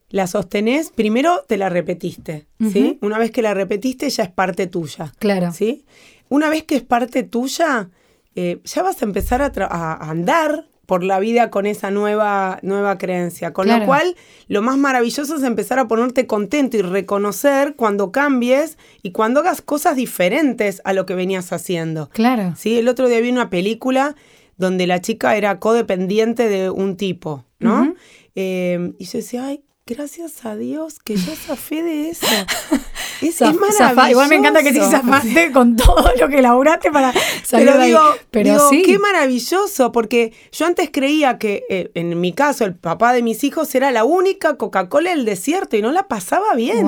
La 0.09 0.27
sostenés, 0.27 0.89
primero 0.89 1.45
te 1.47 1.59
la 1.59 1.69
repetiste, 1.69 2.47
¿sí? 2.73 2.99
Una 3.03 3.19
vez 3.19 3.31
que 3.33 3.43
la 3.43 3.53
repetiste 3.53 4.09
ya 4.09 4.23
es 4.23 4.31
parte 4.31 4.67
tuya. 4.67 5.13
Claro. 5.19 5.53
¿Sí? 5.53 5.85
Una 6.31 6.49
vez 6.49 6.63
que 6.63 6.77
es 6.77 6.83
parte 6.83 7.23
tuya, 7.23 7.91
eh, 8.35 8.61
ya 8.65 8.83
vas 8.83 9.03
a 9.03 9.05
empezar 9.05 9.43
a, 9.43 9.53
a 9.69 10.11
andar 10.11 10.69
por 10.87 11.05
la 11.05 11.19
vida 11.21 11.51
con 11.51 11.67
esa 11.67 11.91
nueva, 11.91 12.59
nueva 12.63 12.99
creencia. 12.99 13.53
Con 13.53 13.69
lo 13.69 13.85
cual, 13.87 14.17
lo 14.49 14.63
más 14.63 14.77
maravilloso 14.77 15.37
es 15.37 15.43
empezar 15.43 15.79
a 15.79 15.89
ponerte 15.89 16.27
contento 16.27 16.77
y 16.77 16.83
reconocer 16.83 17.75
cuando 17.77 18.13
cambies 18.13 18.79
y 19.03 19.13
cuando 19.13 19.41
hagas 19.41 19.63
cosas 19.63 19.97
diferentes 19.97 20.83
a 20.85 20.93
lo 20.93 21.07
que 21.07 21.15
venías 21.15 21.53
haciendo. 21.53 22.09
Claro. 22.11 22.55
¿Sí? 22.57 22.79
El 22.79 22.89
otro 22.89 23.09
día 23.09 23.21
vi 23.21 23.31
una 23.31 23.51
película 23.51 24.17
donde 24.57 24.87
la 24.87 25.01
chica 25.01 25.37
era 25.37 25.59
codependiente 25.59 26.49
de 26.49 26.71
un 26.71 26.97
tipo, 26.97 27.45
¿no? 27.59 27.95
Eh, 28.35 28.93
y 28.99 29.05
yo 29.05 29.19
decía, 29.19 29.47
ay, 29.47 29.65
gracias 29.87 30.45
a 30.45 30.57
Dios 30.57 30.99
que 30.99 31.17
yo 31.17 31.35
zafé 31.35 31.83
de 31.83 32.11
eso. 32.11 32.27
Es, 33.23 33.41
maravilloso. 33.41 34.11
igual 34.11 34.29
me 34.29 34.37
encanta 34.37 34.63
que 34.63 34.73
te 34.73 34.81
zafaste 34.81 35.53
con 35.53 35.77
todo 35.77 36.11
lo 36.19 36.29
que 36.29 36.43
laburaste 36.43 36.91
para 36.91 37.13
salir 37.45 37.71
Pero 37.71 37.85
digo, 37.85 38.01
Pero 38.31 38.69
sí. 38.69 38.83
qué 38.83 38.99
maravilloso, 38.99 39.93
porque 39.93 40.33
yo 40.51 40.67
antes 40.67 40.91
creía 40.93 41.39
que, 41.39 41.65
eh, 41.69 41.91
en 41.95 42.21
mi 42.21 42.33
caso, 42.33 42.65
el 42.65 42.75
papá 42.75 43.13
de 43.13 43.23
mis 43.23 43.45
hijos 43.45 43.75
era 43.75 43.91
la 43.91 44.05
única 44.05 44.57
Coca-Cola 44.57 45.11
del 45.11 45.25
desierto 45.25 45.77
y 45.77 45.83
no 45.83 45.93
la 45.93 46.09
pasaba 46.09 46.55
bien. 46.55 46.87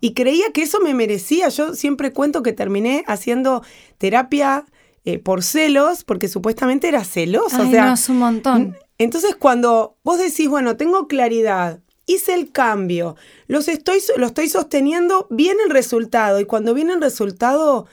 Y 0.00 0.14
creía 0.14 0.52
que 0.52 0.62
eso 0.62 0.80
me 0.80 0.94
merecía. 0.94 1.48
Yo 1.48 1.74
siempre 1.74 2.12
cuento 2.12 2.42
que 2.42 2.52
terminé 2.52 3.04
haciendo 3.06 3.62
terapia 3.98 4.64
eh, 5.04 5.18
por 5.18 5.42
celos, 5.42 6.04
porque 6.04 6.28
supuestamente 6.28 6.88
era 6.88 7.04
celoso. 7.04 7.62
o 7.62 7.70
sea, 7.70 7.86
no, 7.86 7.94
es 7.94 8.08
un 8.08 8.18
montón. 8.18 8.76
Entonces, 8.98 9.36
cuando 9.36 9.96
vos 10.02 10.18
decís, 10.18 10.48
bueno, 10.48 10.76
tengo 10.76 11.06
claridad, 11.06 11.80
hice 12.08 12.34
el 12.34 12.50
cambio, 12.50 13.14
los 13.46 13.68
estoy, 13.68 14.00
lo 14.16 14.26
estoy 14.26 14.48
sosteniendo, 14.48 15.28
viene 15.30 15.62
el 15.64 15.70
resultado 15.70 16.40
y 16.40 16.46
cuando 16.46 16.74
viene 16.74 16.94
el 16.94 17.00
resultado, 17.00 17.86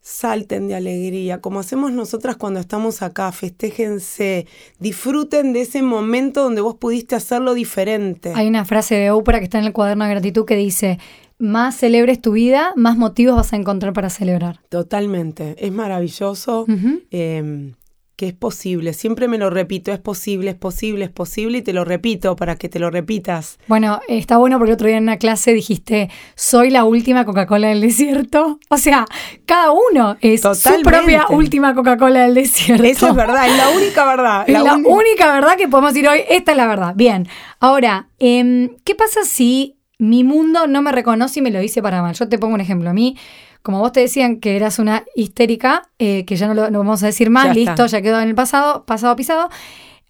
salten 0.00 0.68
de 0.68 0.74
alegría, 0.74 1.40
como 1.40 1.60
hacemos 1.60 1.92
nosotras 1.92 2.36
cuando 2.36 2.60
estamos 2.60 3.02
acá, 3.02 3.30
festéjense, 3.30 4.46
disfruten 4.78 5.52
de 5.52 5.60
ese 5.60 5.82
momento 5.82 6.42
donde 6.42 6.62
vos 6.62 6.76
pudiste 6.76 7.14
hacerlo 7.14 7.52
diferente. 7.52 8.32
Hay 8.34 8.48
una 8.48 8.64
frase 8.64 8.94
de 8.94 9.10
Oprah 9.10 9.38
que 9.38 9.44
está 9.44 9.58
en 9.58 9.66
el 9.66 9.72
cuaderno 9.74 10.04
de 10.04 10.10
gratitud 10.10 10.46
que 10.46 10.56
dice, 10.56 10.98
más 11.38 11.76
celebres 11.76 12.22
tu 12.22 12.32
vida, 12.32 12.72
más 12.74 12.96
motivos 12.96 13.36
vas 13.36 13.52
a 13.52 13.56
encontrar 13.56 13.92
para 13.92 14.08
celebrar. 14.08 14.60
Totalmente, 14.70 15.54
es 15.58 15.72
maravilloso 15.72 16.64
que 18.18 18.26
es 18.26 18.34
posible. 18.34 18.94
Siempre 18.94 19.28
me 19.28 19.38
lo 19.38 19.48
repito, 19.48 19.92
es 19.92 20.00
posible, 20.00 20.50
es 20.50 20.56
posible, 20.56 21.04
es 21.04 21.10
posible 21.10 21.58
y 21.58 21.62
te 21.62 21.72
lo 21.72 21.84
repito 21.84 22.34
para 22.34 22.56
que 22.56 22.68
te 22.68 22.80
lo 22.80 22.90
repitas. 22.90 23.60
Bueno, 23.68 24.00
está 24.08 24.38
bueno 24.38 24.58
porque 24.58 24.72
otro 24.72 24.88
día 24.88 24.96
en 24.96 25.04
una 25.04 25.18
clase 25.18 25.52
dijiste, 25.52 26.10
soy 26.34 26.70
la 26.70 26.82
última 26.82 27.24
Coca-Cola 27.24 27.68
del 27.68 27.80
desierto. 27.80 28.58
O 28.70 28.76
sea, 28.76 29.06
cada 29.46 29.70
uno 29.70 30.16
es 30.20 30.42
su 30.42 30.82
propia 30.82 31.26
última 31.30 31.74
Coca-Cola 31.74 32.22
del 32.24 32.34
desierto. 32.34 32.84
Eso 32.84 33.08
es 33.08 33.14
verdad, 33.14 33.46
es 33.46 33.56
la 33.56 33.68
única 33.76 34.04
verdad. 34.04 34.44
Es 34.46 34.62
la, 34.62 34.76
única 34.76 35.32
verdad 35.32 35.56
que 35.56 35.68
podemos 35.68 35.94
decir 35.94 36.08
hoy, 36.08 36.20
esta 36.28 36.50
es 36.52 36.56
la 36.56 36.66
verdad. 36.66 36.94
Bien, 36.96 37.28
ahora, 37.60 38.08
em, 38.18 38.70
¿qué 38.84 38.94
pasa 38.94 39.20
si 39.24 39.76
mi 39.98 40.24
mundo 40.24 40.66
no 40.66 40.82
me 40.82 40.90
reconoce 40.92 41.38
y 41.38 41.42
me 41.42 41.50
lo 41.50 41.60
dice 41.60 41.82
para 41.82 42.02
mal? 42.02 42.14
Yo 42.14 42.28
te 42.28 42.38
pongo 42.38 42.54
un 42.54 42.60
ejemplo. 42.60 42.90
A 42.90 42.92
mí 42.92 43.16
como 43.62 43.80
vos 43.80 43.92
te 43.92 44.00
decían 44.00 44.40
que 44.40 44.56
eras 44.56 44.78
una 44.78 45.04
histérica, 45.14 45.90
eh, 45.98 46.24
que 46.24 46.36
ya 46.36 46.46
no 46.46 46.54
lo 46.54 46.70
vamos 46.70 47.02
a 47.02 47.06
decir 47.06 47.30
más, 47.30 47.54
listo, 47.54 47.86
ya 47.86 48.02
quedó 48.02 48.20
en 48.20 48.28
el 48.28 48.34
pasado, 48.34 48.84
pasado 48.84 49.14
pisado. 49.16 49.48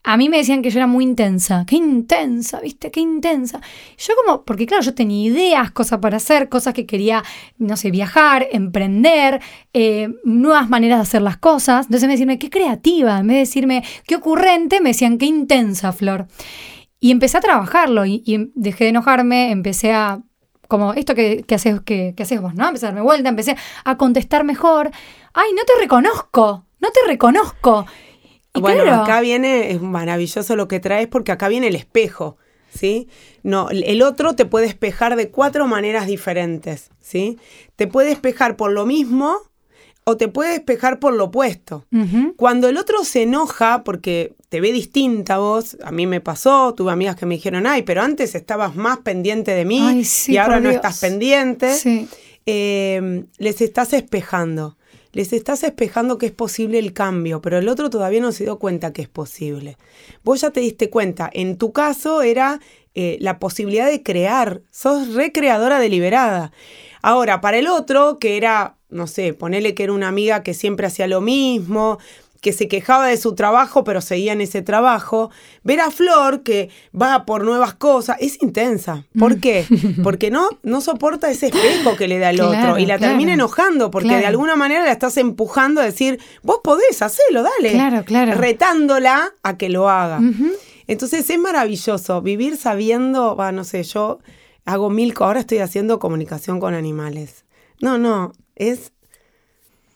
A 0.04 0.16
mí 0.16 0.28
me 0.28 0.38
decían 0.38 0.62
que 0.62 0.70
yo 0.70 0.78
era 0.78 0.86
muy 0.86 1.04
intensa, 1.04 1.64
qué 1.66 1.76
intensa, 1.76 2.60
¿viste? 2.60 2.90
Qué 2.90 3.00
intensa. 3.00 3.60
Yo 3.98 4.14
como, 4.24 4.44
porque 4.44 4.64
claro, 4.64 4.82
yo 4.82 4.94
tenía 4.94 5.28
ideas, 5.28 5.70
cosas 5.72 5.98
para 5.98 6.16
hacer, 6.18 6.48
cosas 6.48 6.72
que 6.72 6.86
quería, 6.86 7.22
no 7.58 7.76
sé, 7.76 7.90
viajar, 7.90 8.46
emprender, 8.52 9.40
eh, 9.74 10.08
nuevas 10.24 10.68
maneras 10.70 10.98
de 10.98 11.02
hacer 11.02 11.22
las 11.22 11.36
cosas. 11.36 11.86
Entonces 11.86 12.06
me 12.06 12.16
decían, 12.16 12.38
qué 12.38 12.48
creativa, 12.48 13.18
en 13.18 13.26
vez 13.26 13.34
de 13.34 13.40
decirme, 13.40 13.84
qué 14.06 14.16
ocurrente, 14.16 14.80
me 14.80 14.90
decían, 14.90 15.18
qué 15.18 15.26
intensa, 15.26 15.92
Flor. 15.92 16.26
Y 17.00 17.10
empecé 17.10 17.38
a 17.38 17.42
trabajarlo 17.42 18.06
y 18.06 18.50
dejé 18.54 18.84
de 18.84 18.90
enojarme, 18.90 19.50
empecé 19.50 19.92
a 19.92 20.22
como 20.68 20.92
esto 20.92 21.14
que, 21.14 21.44
haces, 21.50 21.80
que, 21.80 22.14
haces 22.18 22.40
vos, 22.40 22.54
¿no? 22.54 22.68
Empecé 22.68 22.86
a 22.86 22.90
darme 22.90 23.00
vuelta, 23.00 23.30
empecé 23.30 23.56
a 23.84 23.96
contestar 23.96 24.44
mejor. 24.44 24.90
Ay, 25.32 25.50
no 25.56 25.64
te 25.64 25.72
reconozco, 25.80 26.66
no 26.78 26.88
te 26.90 27.00
reconozco. 27.06 27.86
bueno, 28.54 29.02
acá 29.02 29.20
viene, 29.20 29.70
es 29.72 29.80
maravilloso 29.80 30.54
lo 30.56 30.68
que 30.68 30.78
traes 30.78 31.08
porque 31.08 31.32
acá 31.32 31.48
viene 31.48 31.68
el 31.68 31.74
espejo, 31.74 32.36
¿sí? 32.68 33.08
No, 33.42 33.70
el 33.70 34.02
otro 34.02 34.36
te 34.36 34.44
puede 34.44 34.66
espejar 34.66 35.16
de 35.16 35.30
cuatro 35.30 35.66
maneras 35.66 36.06
diferentes, 36.06 36.90
¿sí? 37.00 37.38
Te 37.76 37.86
puede 37.86 38.12
espejar 38.12 38.56
por 38.56 38.70
lo 38.70 38.84
mismo 38.84 39.47
o 40.08 40.16
te 40.16 40.28
puede 40.28 40.52
despejar 40.52 41.00
por 41.00 41.12
lo 41.12 41.24
opuesto. 41.24 41.84
Cuando 42.36 42.66
el 42.66 42.78
otro 42.78 43.04
se 43.04 43.24
enoja 43.24 43.84
porque 43.84 44.32
te 44.48 44.62
ve 44.62 44.72
distinta 44.72 45.36
vos, 45.36 45.76
a 45.84 45.90
mí 45.90 46.06
me 46.06 46.22
pasó, 46.22 46.72
tuve 46.72 46.92
amigas 46.92 47.14
que 47.14 47.26
me 47.26 47.34
dijeron, 47.34 47.66
ay, 47.66 47.82
pero 47.82 48.00
antes 48.00 48.34
estabas 48.34 48.74
más 48.74 49.00
pendiente 49.00 49.50
de 49.50 49.66
mí 49.66 50.02
y 50.28 50.36
ahora 50.38 50.60
no 50.60 50.70
estás 50.70 51.00
pendiente, 51.00 52.08
eh, 52.46 53.24
les 53.36 53.60
estás 53.60 53.92
espejando. 53.92 54.78
Les 55.12 55.34
estás 55.34 55.62
espejando 55.62 56.16
que 56.16 56.26
es 56.26 56.32
posible 56.32 56.78
el 56.78 56.94
cambio, 56.94 57.42
pero 57.42 57.58
el 57.58 57.68
otro 57.68 57.90
todavía 57.90 58.22
no 58.22 58.32
se 58.32 58.44
dio 58.44 58.58
cuenta 58.58 58.94
que 58.94 59.02
es 59.02 59.08
posible. 59.08 59.76
Vos 60.24 60.40
ya 60.40 60.50
te 60.50 60.60
diste 60.60 60.88
cuenta, 60.88 61.28
en 61.30 61.58
tu 61.58 61.72
caso 61.72 62.22
era 62.22 62.60
eh, 62.94 63.18
la 63.20 63.38
posibilidad 63.38 63.86
de 63.86 64.02
crear, 64.02 64.62
sos 64.70 65.12
recreadora 65.12 65.78
deliberada. 65.78 66.50
Ahora, 67.02 67.42
para 67.42 67.58
el 67.58 67.66
otro, 67.66 68.18
que 68.18 68.38
era 68.38 68.77
no 68.90 69.06
sé, 69.06 69.34
ponele 69.34 69.74
que 69.74 69.84
era 69.84 69.92
una 69.92 70.08
amiga 70.08 70.42
que 70.42 70.54
siempre 70.54 70.86
hacía 70.86 71.06
lo 71.06 71.20
mismo, 71.20 71.98
que 72.40 72.52
se 72.52 72.68
quejaba 72.68 73.06
de 73.06 73.16
su 73.16 73.34
trabajo, 73.34 73.82
pero 73.84 74.00
seguía 74.00 74.32
en 74.32 74.40
ese 74.40 74.62
trabajo. 74.62 75.30
Ver 75.64 75.80
a 75.80 75.90
Flor, 75.90 76.42
que 76.42 76.70
va 76.98 77.26
por 77.26 77.44
nuevas 77.44 77.74
cosas, 77.74 78.16
es 78.20 78.40
intensa. 78.42 79.04
¿Por 79.18 79.36
mm. 79.36 79.40
qué? 79.40 79.66
Porque 80.02 80.30
no, 80.30 80.48
no 80.62 80.80
soporta 80.80 81.30
ese 81.30 81.46
espejo 81.46 81.96
que 81.96 82.06
le 82.06 82.18
da 82.18 82.30
el 82.30 82.40
otro 82.40 82.78
y 82.78 82.86
la 82.86 82.98
termina 82.98 83.34
enojando, 83.34 83.90
porque 83.90 84.16
de 84.16 84.26
alguna 84.26 84.56
manera 84.56 84.84
la 84.84 84.92
estás 84.92 85.16
empujando 85.16 85.80
a 85.80 85.84
decir, 85.84 86.18
vos 86.42 86.60
podés, 86.62 87.02
hacelo, 87.02 87.42
dale. 87.42 87.72
Claro, 87.72 88.04
claro. 88.04 88.34
Retándola 88.34 89.32
a 89.42 89.56
que 89.56 89.68
lo 89.68 89.88
haga. 89.88 90.20
Entonces 90.86 91.28
es 91.28 91.38
maravilloso 91.38 92.22
vivir 92.22 92.56
sabiendo, 92.56 93.36
va, 93.36 93.52
no 93.52 93.64
sé, 93.64 93.82
yo 93.82 94.20
hago 94.64 94.90
mil, 94.90 95.14
ahora 95.18 95.40
estoy 95.40 95.58
haciendo 95.58 95.98
comunicación 95.98 96.60
con 96.60 96.74
animales. 96.74 97.44
No, 97.80 97.98
no, 97.98 98.32
es 98.58 98.92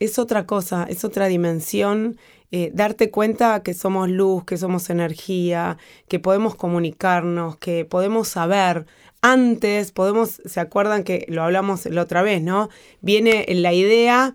es 0.05 0.19
otra 0.19 0.47
cosa, 0.47 0.87
es 0.89 1.05
otra 1.05 1.27
dimensión. 1.27 2.19
Eh, 2.51 2.71
darte 2.75 3.11
cuenta 3.11 3.63
que 3.63 3.73
somos 3.73 4.11
luz, 4.11 4.45
que 4.45 4.57
somos 4.59 4.91
energía, 4.91 5.79
que 6.09 6.19
podemos 6.19 6.55
comunicarnos, 6.55 7.57
que 7.57 7.85
podemos 7.85 8.29
saber. 8.29 8.87
Antes 9.23 9.93
podemos, 9.93 10.43
¿se 10.45 10.61
acuerdan 10.61 11.05
que 11.05 11.25
lo 11.29 11.45
hablamos 11.45 11.87
la 11.87 12.03
otra 12.03 12.23
vez, 12.23 12.43
no? 12.43 12.69
Viene 13.01 13.47
la 13.49 13.73
idea 13.73 14.35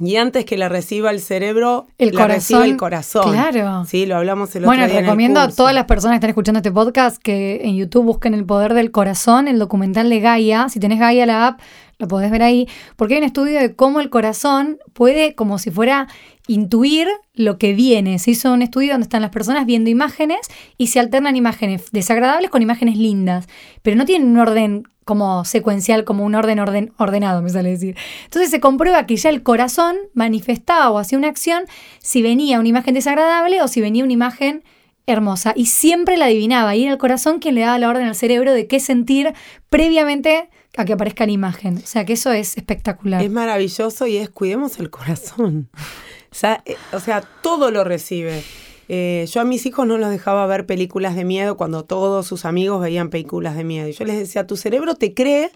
y 0.00 0.16
antes 0.16 0.44
que 0.44 0.56
la 0.56 0.68
reciba 0.68 1.10
el 1.10 1.20
cerebro, 1.20 1.86
el 1.98 2.14
la 2.14 2.26
recibe 2.26 2.64
el 2.64 2.76
corazón. 2.76 3.30
Claro. 3.30 3.84
Sí, 3.84 4.06
lo 4.06 4.16
hablamos 4.16 4.54
el 4.56 4.64
otro 4.64 4.74
día. 4.74 4.86
Bueno, 4.86 5.00
recomiendo 5.00 5.40
a 5.40 5.48
todas 5.48 5.74
las 5.74 5.84
personas 5.84 6.14
que 6.14 6.16
están 6.16 6.30
escuchando 6.30 6.58
este 6.58 6.72
podcast 6.72 7.20
que 7.22 7.60
en 7.64 7.76
YouTube 7.76 8.04
busquen 8.04 8.34
El 8.34 8.46
Poder 8.46 8.74
del 8.74 8.90
Corazón, 8.90 9.48
el 9.48 9.58
documental 9.58 10.08
de 10.08 10.20
Gaia. 10.20 10.68
Si 10.68 10.80
tenés 10.80 10.98
Gaia 10.98 11.26
la 11.26 11.46
app, 11.46 11.60
lo 11.98 12.08
podés 12.08 12.30
ver 12.30 12.42
ahí, 12.42 12.66
porque 12.96 13.14
hay 13.14 13.18
un 13.18 13.26
estudio 13.26 13.60
de 13.60 13.76
cómo 13.76 14.00
el 14.00 14.10
corazón 14.10 14.78
puede, 14.92 15.34
como 15.34 15.58
si 15.58 15.70
fuera 15.70 16.08
intuir 16.48 17.06
lo 17.34 17.58
que 17.58 17.74
viene. 17.74 18.18
Se 18.18 18.32
hizo 18.32 18.52
un 18.52 18.62
estudio 18.62 18.92
donde 18.92 19.04
están 19.04 19.22
las 19.22 19.30
personas 19.30 19.66
viendo 19.66 19.90
imágenes 19.90 20.40
y 20.78 20.88
se 20.88 21.00
alternan 21.00 21.36
imágenes 21.36 21.90
desagradables 21.92 22.50
con 22.50 22.62
imágenes 22.62 22.96
lindas, 22.96 23.46
pero 23.82 23.96
no 23.96 24.04
tienen 24.04 24.28
un 24.28 24.38
orden 24.38 24.84
como 25.04 25.44
secuencial, 25.44 26.04
como 26.04 26.24
un 26.24 26.34
orden, 26.34 26.58
orden 26.60 26.92
ordenado, 26.96 27.42
me 27.42 27.50
sale 27.50 27.70
decir. 27.70 27.96
Entonces 28.24 28.50
se 28.50 28.60
comprueba 28.60 29.06
que 29.06 29.16
ya 29.16 29.30
el 29.30 29.42
corazón 29.42 29.96
manifestaba 30.14 30.90
o 30.90 30.98
hacía 30.98 31.18
una 31.18 31.28
acción 31.28 31.64
si 32.00 32.22
venía 32.22 32.60
una 32.60 32.68
imagen 32.68 32.94
desagradable 32.94 33.62
o 33.62 33.68
si 33.68 33.80
venía 33.80 34.04
una 34.04 34.12
imagen 34.12 34.62
hermosa. 35.06 35.52
Y 35.56 35.66
siempre 35.66 36.16
la 36.16 36.26
adivinaba. 36.26 36.74
Y 36.76 36.84
era 36.84 36.92
el 36.92 36.98
corazón 36.98 37.38
quien 37.38 37.54
le 37.54 37.62
daba 37.62 37.78
la 37.78 37.88
orden 37.88 38.06
al 38.06 38.14
cerebro 38.14 38.52
de 38.52 38.66
qué 38.66 38.80
sentir 38.80 39.34
previamente 39.68 40.48
a 40.76 40.84
que 40.84 40.92
aparezca 40.92 41.26
la 41.26 41.32
imagen. 41.32 41.78
O 41.78 41.86
sea 41.86 42.04
que 42.04 42.14
eso 42.14 42.32
es 42.32 42.56
espectacular. 42.56 43.22
Es 43.22 43.30
maravilloso 43.30 44.06
y 44.06 44.16
es 44.16 44.30
cuidemos 44.30 44.78
el 44.78 44.90
corazón. 44.90 45.68
eh, 46.42 46.76
o 46.92 47.00
sea 47.00 47.20
todo 47.42 47.70
lo 47.70 47.84
recibe. 47.84 48.42
Eh, 48.88 49.26
yo 49.30 49.40
a 49.40 49.44
mis 49.44 49.64
hijos 49.66 49.86
no 49.86 49.98
los 49.98 50.10
dejaba 50.10 50.46
ver 50.46 50.66
películas 50.66 51.16
de 51.16 51.24
miedo 51.24 51.56
cuando 51.56 51.84
todos 51.84 52.26
sus 52.26 52.44
amigos 52.44 52.80
veían 52.80 53.10
películas 53.10 53.56
de 53.56 53.64
miedo. 53.64 53.88
Y 53.88 53.92
yo 53.92 54.04
les 54.04 54.18
decía, 54.18 54.46
tu 54.46 54.56
cerebro 54.56 54.94
te 54.94 55.14
cree 55.14 55.50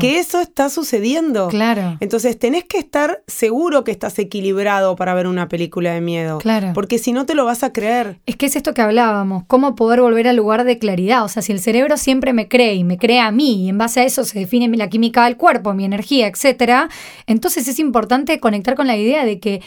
que 0.00 0.18
eso 0.18 0.40
está 0.40 0.68
sucediendo. 0.68 1.48
Claro. 1.48 1.96
Entonces 2.00 2.38
tenés 2.38 2.64
que 2.64 2.78
estar 2.78 3.22
seguro 3.26 3.84
que 3.84 3.90
estás 3.90 4.18
equilibrado 4.18 4.96
para 4.96 5.14
ver 5.14 5.26
una 5.26 5.48
película 5.48 5.92
de 5.92 6.00
miedo. 6.00 6.38
Claro. 6.38 6.72
Porque 6.74 6.98
si 6.98 7.12
no 7.12 7.26
te 7.26 7.34
lo 7.34 7.44
vas 7.44 7.62
a 7.62 7.72
creer. 7.72 8.18
Es 8.26 8.36
que 8.36 8.46
es 8.46 8.56
esto 8.56 8.74
que 8.74 8.82
hablábamos, 8.82 9.44
cómo 9.46 9.74
poder 9.74 10.00
volver 10.00 10.28
al 10.28 10.36
lugar 10.36 10.64
de 10.64 10.78
claridad. 10.78 11.24
O 11.24 11.28
sea, 11.28 11.42
si 11.42 11.52
el 11.52 11.60
cerebro 11.60 11.96
siempre 11.96 12.32
me 12.32 12.48
cree 12.48 12.74
y 12.74 12.84
me 12.84 12.98
cree 12.98 13.20
a 13.20 13.30
mí, 13.30 13.66
y 13.66 13.68
en 13.68 13.78
base 13.78 14.00
a 14.00 14.04
eso 14.04 14.24
se 14.24 14.38
define 14.38 14.68
la 14.76 14.88
química 14.88 15.24
del 15.24 15.36
cuerpo, 15.36 15.74
mi 15.74 15.84
energía, 15.84 16.26
etcétera, 16.26 16.88
entonces 17.26 17.68
es 17.68 17.78
importante 17.78 18.40
conectar 18.40 18.74
con 18.74 18.86
la 18.86 18.96
idea 18.96 19.24
de 19.24 19.38
que 19.38 19.60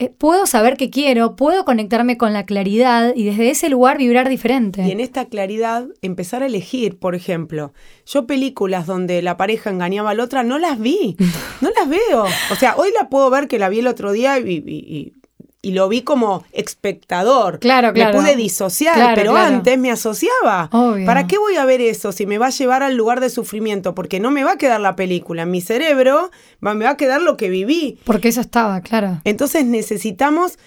eh, 0.00 0.10
puedo 0.16 0.46
saber 0.46 0.76
qué 0.76 0.90
quiero, 0.90 1.34
puedo 1.34 1.64
conectarme 1.64 2.16
con 2.16 2.32
la 2.32 2.46
claridad 2.46 3.12
y 3.16 3.24
desde 3.24 3.50
ese 3.50 3.68
lugar 3.68 3.98
vibrar 3.98 4.28
diferente. 4.28 4.86
Y 4.86 4.92
en 4.92 5.00
esta 5.00 5.24
claridad 5.24 5.88
empezar 6.02 6.44
a 6.44 6.46
elegir, 6.46 7.00
por 7.00 7.16
ejemplo, 7.16 7.72
yo 8.06 8.24
películas 8.24 8.86
donde 8.86 9.22
la 9.22 9.36
pareja 9.36 9.70
engañaba 9.70 10.10
a 10.10 10.14
la 10.14 10.22
otra 10.22 10.44
no 10.44 10.58
las 10.60 10.78
vi, 10.78 11.16
no 11.60 11.70
las 11.70 11.88
veo. 11.88 12.26
O 12.52 12.54
sea, 12.54 12.76
hoy 12.76 12.90
la 12.98 13.08
puedo 13.08 13.28
ver 13.28 13.48
que 13.48 13.58
la 13.58 13.68
vi 13.68 13.80
el 13.80 13.88
otro 13.88 14.12
día 14.12 14.38
y 14.38 14.58
y 14.58 15.17
lo 15.62 15.88
vi 15.88 16.02
como 16.02 16.44
espectador. 16.52 17.58
Claro, 17.58 17.92
claro. 17.92 18.16
Me 18.16 18.20
pude 18.20 18.36
disociar, 18.36 19.14
pero 19.14 19.36
antes 19.36 19.78
me 19.78 19.90
asociaba. 19.90 20.70
¿Para 21.04 21.26
qué 21.26 21.38
voy 21.38 21.56
a 21.56 21.64
ver 21.64 21.80
eso 21.80 22.12
si 22.12 22.26
me 22.26 22.38
va 22.38 22.46
a 22.46 22.50
llevar 22.50 22.82
al 22.82 22.96
lugar 22.96 23.20
de 23.20 23.30
sufrimiento? 23.30 23.94
Porque 23.94 24.20
no 24.20 24.30
me 24.30 24.44
va 24.44 24.52
a 24.52 24.56
quedar 24.58 24.80
la 24.80 24.96
película. 24.96 25.42
En 25.42 25.50
mi 25.50 25.60
cerebro 25.60 26.30
me 26.60 26.84
va 26.84 26.90
a 26.90 26.96
quedar 26.96 27.20
lo 27.22 27.36
que 27.36 27.50
viví. 27.50 27.98
Porque 28.04 28.28
eso 28.28 28.40
estaba, 28.40 28.80
claro. 28.80 29.20
Entonces 29.24 29.64
necesitamos 29.64 30.58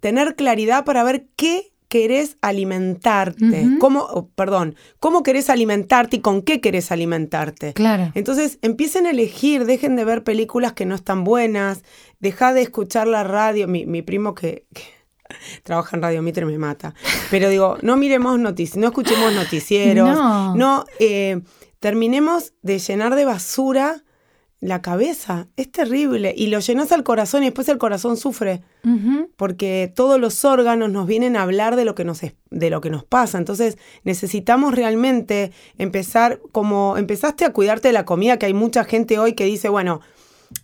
tener 0.00 0.34
claridad 0.34 0.84
para 0.84 1.04
ver 1.04 1.26
qué 1.36 1.72
querés 1.88 2.36
alimentarte? 2.40 3.68
¿Cómo, 3.78 4.00
oh, 4.00 4.28
perdón, 4.34 4.76
cómo 4.98 5.22
querés 5.22 5.50
alimentarte 5.50 6.16
y 6.16 6.20
con 6.20 6.42
qué 6.42 6.60
querés 6.60 6.90
alimentarte? 6.90 7.72
Claro. 7.72 8.10
Entonces 8.14 8.58
empiecen 8.62 9.06
a 9.06 9.10
elegir, 9.10 9.64
dejen 9.64 9.96
de 9.96 10.04
ver 10.04 10.24
películas 10.24 10.72
que 10.72 10.86
no 10.86 10.94
están 10.94 11.24
buenas, 11.24 11.82
deja 12.20 12.52
de 12.52 12.62
escuchar 12.62 13.06
la 13.06 13.24
radio. 13.24 13.68
Mi, 13.68 14.02
primo 14.02 14.34
que, 14.34 14.66
trabaja 15.62 15.96
en 15.96 16.02
Radio 16.02 16.22
Mitre 16.22 16.46
me 16.46 16.58
mata. 16.58 16.94
Pero 17.30 17.48
digo, 17.48 17.76
no 17.82 17.96
miremos 17.96 18.38
noticias, 18.38 18.76
no 18.76 18.88
escuchemos 18.88 19.32
noticieros, 19.32 20.18
no, 20.56 20.84
eh, 20.98 21.40
terminemos 21.80 22.54
de 22.62 22.78
llenar 22.78 23.14
de 23.14 23.24
basura 23.24 24.04
la 24.64 24.80
cabeza. 24.80 25.46
Es 25.56 25.70
terrible. 25.70 26.34
Y 26.34 26.46
lo 26.46 26.58
llenas 26.58 26.90
al 26.90 27.04
corazón 27.04 27.42
y 27.42 27.46
después 27.46 27.68
el 27.68 27.76
corazón 27.76 28.16
sufre. 28.16 28.62
Porque 29.36 29.92
todos 29.94 30.18
los 30.18 30.44
órganos 30.44 30.90
nos 30.90 31.06
vienen 31.06 31.36
a 31.36 31.42
hablar 31.42 31.76
de 31.76 31.84
lo, 31.84 31.94
que 31.94 32.04
nos, 32.04 32.20
de 32.22 32.70
lo 32.70 32.80
que 32.80 32.90
nos 32.90 33.04
pasa. 33.04 33.36
Entonces 33.36 33.76
necesitamos 34.04 34.74
realmente 34.74 35.52
empezar, 35.76 36.40
como 36.50 36.96
empezaste 36.96 37.44
a 37.44 37.52
cuidarte 37.52 37.88
de 37.88 37.92
la 37.92 38.06
comida, 38.06 38.38
que 38.38 38.46
hay 38.46 38.54
mucha 38.54 38.84
gente 38.84 39.18
hoy 39.18 39.34
que 39.34 39.44
dice, 39.44 39.68
bueno, 39.68 40.00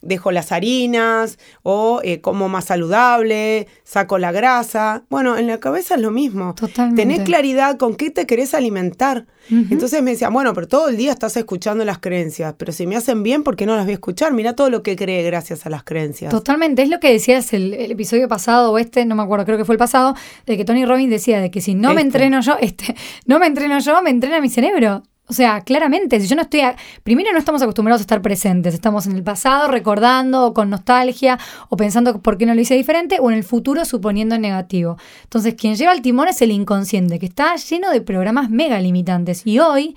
dejo 0.02 0.30
las 0.30 0.52
harinas 0.52 1.38
o 1.62 2.00
eh, 2.02 2.20
como 2.20 2.48
más 2.48 2.66
saludable, 2.66 3.66
saco 3.84 4.18
la 4.18 4.32
grasa. 4.32 5.04
Bueno, 5.10 5.36
en 5.36 5.46
la 5.46 5.58
cabeza 5.58 5.94
es 5.94 6.00
lo 6.00 6.10
mismo. 6.10 6.54
Totalmente. 6.54 7.02
Tenés 7.02 7.20
claridad 7.22 7.76
con 7.76 7.96
qué 7.96 8.10
te 8.10 8.26
querés 8.26 8.54
alimentar. 8.54 9.26
Entonces 9.50 10.00
me 10.02 10.12
decían, 10.12 10.32
bueno, 10.32 10.54
pero 10.54 10.68
todo 10.68 10.88
el 10.88 10.96
día 10.96 11.10
estás 11.10 11.36
escuchando 11.36 11.84
las 11.84 11.98
creencias, 11.98 12.54
pero 12.56 12.70
si 12.72 12.86
me 12.86 12.94
hacen 12.94 13.24
bien, 13.24 13.42
¿por 13.42 13.56
qué 13.56 13.66
no 13.66 13.74
las 13.74 13.84
voy 13.84 13.92
a 13.92 13.94
escuchar? 13.94 14.32
Mira 14.32 14.54
todo 14.54 14.70
lo 14.70 14.84
que 14.84 14.94
cree 14.94 15.24
gracias 15.24 15.66
a 15.66 15.70
las 15.70 15.82
creencias. 15.82 16.30
Totalmente, 16.30 16.82
es 16.82 16.88
lo 16.88 17.00
que 17.00 17.10
decías 17.10 17.52
el, 17.52 17.74
el 17.74 17.90
episodio 17.90 18.28
pasado 18.28 18.70
o 18.70 18.78
este, 18.78 19.04
no 19.06 19.16
me 19.16 19.22
acuerdo, 19.22 19.44
creo 19.44 19.58
que 19.58 19.64
fue 19.64 19.74
el 19.74 19.78
pasado, 19.78 20.14
de 20.46 20.56
que 20.56 20.64
Tony 20.64 20.84
Robbins 20.84 21.10
decía 21.10 21.40
de 21.40 21.50
que 21.50 21.60
si 21.60 21.74
no 21.74 21.88
me 21.88 22.02
este. 22.02 22.02
entreno 22.02 22.40
yo, 22.40 22.56
este, 22.60 22.94
no 23.26 23.40
me 23.40 23.46
entreno 23.46 23.80
yo, 23.80 24.00
me 24.02 24.10
entrena 24.10 24.40
mi 24.40 24.50
cerebro. 24.50 25.02
O 25.30 25.32
sea, 25.32 25.60
claramente, 25.60 26.18
si 26.18 26.26
yo 26.26 26.34
no 26.34 26.42
estoy. 26.42 26.62
Primero, 27.04 27.30
no 27.32 27.38
estamos 27.38 27.62
acostumbrados 27.62 28.00
a 28.00 28.02
estar 28.02 28.20
presentes. 28.20 28.74
Estamos 28.74 29.06
en 29.06 29.12
el 29.14 29.22
pasado 29.22 29.68
recordando 29.68 30.46
o 30.46 30.54
con 30.54 30.70
nostalgia 30.70 31.38
o 31.68 31.76
pensando 31.76 32.20
por 32.20 32.36
qué 32.36 32.46
no 32.46 32.54
lo 32.56 32.60
hice 32.60 32.74
diferente 32.74 33.18
o 33.20 33.30
en 33.30 33.36
el 33.36 33.44
futuro 33.44 33.84
suponiendo 33.84 34.34
en 34.34 34.40
negativo. 34.40 34.96
Entonces, 35.22 35.54
quien 35.54 35.76
lleva 35.76 35.92
el 35.92 36.02
timón 36.02 36.26
es 36.26 36.42
el 36.42 36.50
inconsciente, 36.50 37.20
que 37.20 37.26
está 37.26 37.54
lleno 37.54 37.92
de 37.92 38.00
programas 38.00 38.50
mega 38.50 38.80
limitantes. 38.80 39.46
Y 39.46 39.60
hoy 39.60 39.94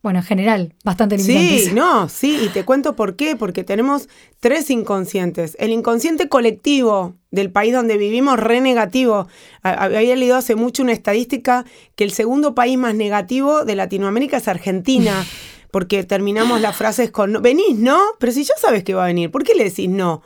bueno, 0.00 0.20
en 0.20 0.24
general, 0.24 0.74
bastante 0.84 1.16
limitantes. 1.16 1.64
Sí, 1.64 1.72
no, 1.74 2.08
sí, 2.08 2.38
y 2.44 2.48
te 2.50 2.64
cuento 2.64 2.94
por 2.94 3.16
qué, 3.16 3.34
porque 3.34 3.64
tenemos 3.64 4.08
tres 4.38 4.70
inconscientes. 4.70 5.56
El 5.58 5.72
inconsciente 5.72 6.28
colectivo 6.28 7.16
del 7.32 7.50
país 7.50 7.72
donde 7.72 7.96
vivimos, 7.96 8.38
re 8.38 8.60
negativo. 8.60 9.26
Había 9.62 10.14
leído 10.14 10.36
hace 10.36 10.54
mucho 10.54 10.84
una 10.84 10.92
estadística 10.92 11.64
que 11.96 12.04
el 12.04 12.12
segundo 12.12 12.54
país 12.54 12.78
más 12.78 12.94
negativo 12.94 13.64
de 13.64 13.74
Latinoamérica 13.74 14.36
es 14.36 14.46
Argentina, 14.46 15.26
porque 15.72 16.04
terminamos 16.04 16.60
las 16.60 16.76
frases 16.76 17.10
con, 17.10 17.42
venís, 17.42 17.76
¿no? 17.76 17.98
Pero 18.20 18.30
si 18.32 18.44
ya 18.44 18.54
sabes 18.56 18.84
que 18.84 18.94
va 18.94 19.04
a 19.04 19.08
venir, 19.08 19.32
¿por 19.32 19.42
qué 19.42 19.54
le 19.54 19.64
decís 19.64 19.88
no? 19.88 20.22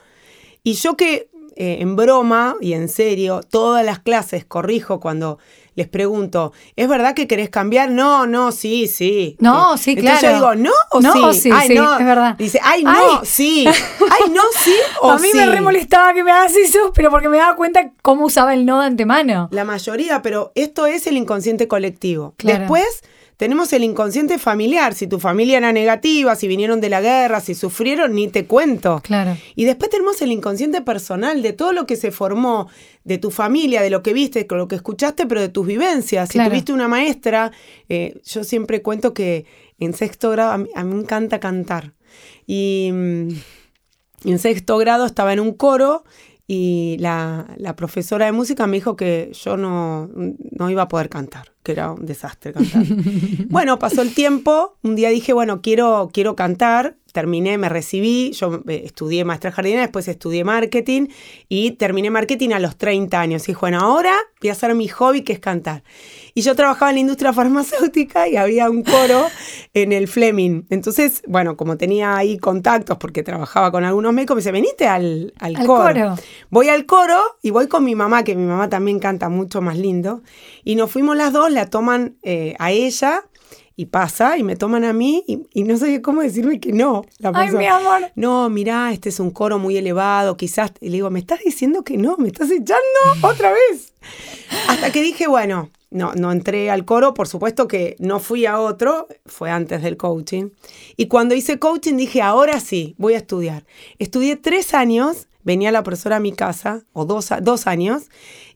Y 0.62 0.74
yo 0.74 0.96
que 0.96 1.30
eh, 1.56 1.78
en 1.80 1.96
broma 1.96 2.56
y 2.60 2.74
en 2.74 2.88
serio, 2.88 3.40
todas 3.42 3.84
las 3.84 3.98
clases 3.98 4.44
corrijo 4.44 5.00
cuando 5.00 5.38
les 5.74 5.88
pregunto, 5.88 6.52
¿es 6.76 6.88
verdad 6.88 7.14
que 7.14 7.26
querés 7.26 7.50
cambiar? 7.50 7.90
No, 7.90 8.26
no, 8.26 8.52
sí, 8.52 8.88
sí. 8.88 9.36
No, 9.40 9.76
sí, 9.76 9.96
claro. 9.96 10.16
Entonces 10.16 10.30
yo 10.30 10.34
digo, 10.34 10.54
¿no 10.54 10.72
o 10.90 11.00
no, 11.00 11.32
sí? 11.32 11.50
ay, 11.52 11.70
no. 11.70 11.98
es 11.98 12.04
verdad. 12.04 12.36
Dice, 12.36 12.60
ay, 12.62 12.84
no, 12.84 13.24
sí. 13.24 13.66
Ay, 14.10 14.30
no, 14.30 14.42
sí 14.58 14.74
o 15.00 15.10
A 15.10 15.18
mí 15.18 15.28
me 15.32 15.46
re 15.46 15.60
molestaba 15.60 16.12
que 16.12 16.22
me 16.22 16.30
hagas 16.30 16.54
eso, 16.56 16.92
pero 16.94 17.10
porque 17.10 17.28
me 17.28 17.38
daba 17.38 17.56
cuenta 17.56 17.92
cómo 18.02 18.26
usaba 18.26 18.52
el 18.52 18.66
no 18.66 18.80
de 18.80 18.86
antemano. 18.86 19.48
La 19.52 19.64
mayoría, 19.64 20.22
pero 20.22 20.52
esto 20.54 20.86
es 20.86 21.06
el 21.06 21.16
inconsciente 21.16 21.68
colectivo. 21.68 22.34
Después 22.42 23.02
tenemos 23.36 23.72
el 23.72 23.84
inconsciente 23.84 24.38
familiar. 24.38 24.94
Si 24.94 25.06
tu 25.06 25.18
familia 25.18 25.58
era 25.58 25.72
negativa, 25.72 26.36
si 26.36 26.48
vinieron 26.48 26.80
de 26.80 26.88
la 26.88 27.00
guerra, 27.00 27.40
si 27.40 27.54
sufrieron, 27.54 28.14
ni 28.14 28.28
te 28.28 28.46
cuento. 28.46 29.00
Claro. 29.02 29.36
Y 29.54 29.64
después 29.64 29.90
tenemos 29.90 30.20
el 30.22 30.32
inconsciente 30.32 30.80
personal 30.82 31.42
de 31.42 31.52
todo 31.52 31.72
lo 31.72 31.86
que 31.86 31.96
se 31.96 32.10
formó, 32.10 32.68
de 33.04 33.18
tu 33.18 33.30
familia, 33.30 33.82
de 33.82 33.90
lo 33.90 34.02
que 34.02 34.12
viste, 34.12 34.44
de 34.44 34.56
lo 34.56 34.68
que 34.68 34.76
escuchaste, 34.76 35.26
pero 35.26 35.40
de 35.40 35.48
tus 35.48 35.66
vivencias. 35.66 36.28
Si 36.28 36.38
tuviste 36.38 36.72
una 36.72 36.88
maestra, 36.88 37.52
eh, 37.88 38.20
yo 38.24 38.44
siempre 38.44 38.82
cuento 38.82 39.12
que 39.14 39.46
en 39.78 39.94
sexto 39.94 40.30
grado, 40.30 40.52
a 40.52 40.58
mí, 40.58 40.68
me 40.84 41.00
encanta 41.00 41.40
cantar. 41.40 41.94
Y 42.46 42.90
mm, 42.92 43.28
en 44.24 44.38
sexto 44.38 44.78
grado 44.78 45.06
estaba 45.06 45.32
en 45.32 45.40
un 45.40 45.52
coro 45.54 46.04
y 46.46 46.96
la, 47.00 47.46
profesora 47.76 48.26
de 48.26 48.32
música 48.32 48.66
me 48.66 48.76
dijo 48.76 48.96
que 48.96 49.32
yo 49.32 49.56
no, 49.56 50.10
no 50.14 50.70
iba 50.70 50.82
a 50.82 50.88
poder 50.88 51.08
cantar, 51.08 51.51
que 51.62 51.72
era 51.72 51.92
un 51.92 52.06
desastre 52.06 52.52
cantar. 52.52 52.84
bueno, 53.48 53.78
pasó 53.78 54.02
el 54.02 54.14
tiempo, 54.14 54.76
un 54.82 54.96
día 54.96 55.10
dije, 55.10 55.32
bueno, 55.32 55.60
quiero, 55.62 56.10
quiero 56.12 56.34
cantar, 56.36 56.96
terminé, 57.12 57.58
me 57.58 57.68
recibí, 57.68 58.32
yo 58.32 58.62
eh, 58.66 58.82
estudié 58.86 59.24
maestra 59.24 59.52
jardinera, 59.52 59.82
después 59.82 60.08
estudié 60.08 60.44
marketing 60.44 61.08
y 61.48 61.72
terminé 61.72 62.10
marketing 62.10 62.50
a 62.50 62.58
los 62.58 62.76
30 62.76 63.20
años. 63.20 63.44
Y 63.44 63.52
dije, 63.52 63.60
bueno, 63.60 63.80
ahora 63.80 64.14
voy 64.40 64.48
a 64.48 64.52
hacer 64.52 64.74
mi 64.74 64.88
hobby 64.88 65.22
que 65.22 65.34
es 65.34 65.38
cantar. 65.38 65.84
Y 66.34 66.40
yo 66.40 66.56
trabajaba 66.56 66.90
en 66.90 66.96
la 66.96 67.00
industria 67.00 67.32
farmacéutica 67.32 68.28
y 68.28 68.36
había 68.36 68.70
un 68.70 68.82
coro 68.82 69.26
en 69.74 69.92
el 69.92 70.08
Fleming. 70.08 70.62
Entonces, 70.70 71.22
bueno, 71.28 71.56
como 71.56 71.76
tenía 71.76 72.16
ahí 72.16 72.38
contactos 72.38 72.96
porque 72.96 73.22
trabajaba 73.22 73.70
con 73.70 73.84
algunos 73.84 74.12
médicos, 74.14 74.36
me 74.36 74.40
dice, 74.40 74.52
venite 74.52 74.86
al, 74.86 75.34
al, 75.38 75.66
coro. 75.66 76.16
Voy 76.48 76.70
al 76.70 76.86
coro 76.86 77.20
y 77.42 77.50
voy 77.50 77.68
con 77.68 77.84
mi 77.84 77.94
mamá, 77.94 78.24
que 78.24 78.34
mi 78.34 78.46
mamá 78.46 78.70
también 78.70 78.98
canta 78.98 79.28
mucho 79.28 79.60
más 79.60 79.76
lindo. 79.76 80.22
Y 80.64 80.76
nos 80.76 80.90
fuimos 80.90 81.16
las 81.16 81.32
dos, 81.34 81.51
la 81.52 81.70
toman 81.70 82.16
eh, 82.22 82.54
a 82.58 82.72
ella 82.72 83.24
y 83.76 83.86
pasa 83.86 84.36
y 84.38 84.42
me 84.42 84.56
toman 84.56 84.84
a 84.84 84.92
mí 84.92 85.24
y, 85.26 85.62
no 85.64 85.76
sé 85.76 86.02
cómo 86.02 86.22
decirme 86.22 86.60
que 86.60 86.72
no. 86.72 87.04
Ay, 87.34 87.50
mi 87.52 87.66
amor. 87.66 88.10
No, 88.14 88.48
mirá, 88.50 88.92
este 88.92 89.08
es 89.08 89.20
un 89.20 89.30
coro 89.30 89.58
muy 89.58 89.76
elevado, 89.76 90.36
quizás. 90.36 90.72
Y 90.80 90.86
le 90.86 90.92
digo, 90.96 91.10
¿me 91.10 91.18
estás 91.18 91.40
diciendo 91.44 91.82
que 91.82 91.96
no? 91.96 92.16
¿Me 92.18 92.28
estás 92.28 92.50
echando 92.50 92.82
otra 93.22 93.52
vez? 93.52 93.92
Hasta 94.68 94.92
que 94.92 95.02
dije, 95.02 95.26
bueno, 95.26 95.70
no, 95.90 96.14
no 96.14 96.32
entré 96.32 96.70
al 96.70 96.84
coro, 96.84 97.14
por 97.14 97.28
supuesto 97.28 97.68
que 97.68 97.96
no 97.98 98.18
fui 98.18 98.46
a 98.46 98.58
otro, 98.58 99.08
fue 99.26 99.50
antes 99.50 99.82
del 99.82 99.96
coaching. 99.96 100.50
Y 100.96 101.06
cuando 101.06 101.34
hice 101.34 101.58
coaching 101.58 101.96
dije, 101.96 102.22
ahora 102.22 102.60
sí, 102.60 102.94
voy 102.98 103.14
a 103.14 103.18
estudiar. 103.18 103.64
Estudié 103.98 104.36
tres 104.36 104.74
años, 104.74 105.28
venía 105.44 105.72
la 105.72 105.82
profesora 105.82 106.16
a 106.16 106.20
mi 106.20 106.32
casa, 106.32 106.84
o 106.92 107.04
dos, 107.04 107.30
dos 107.42 107.66
años, 107.66 108.04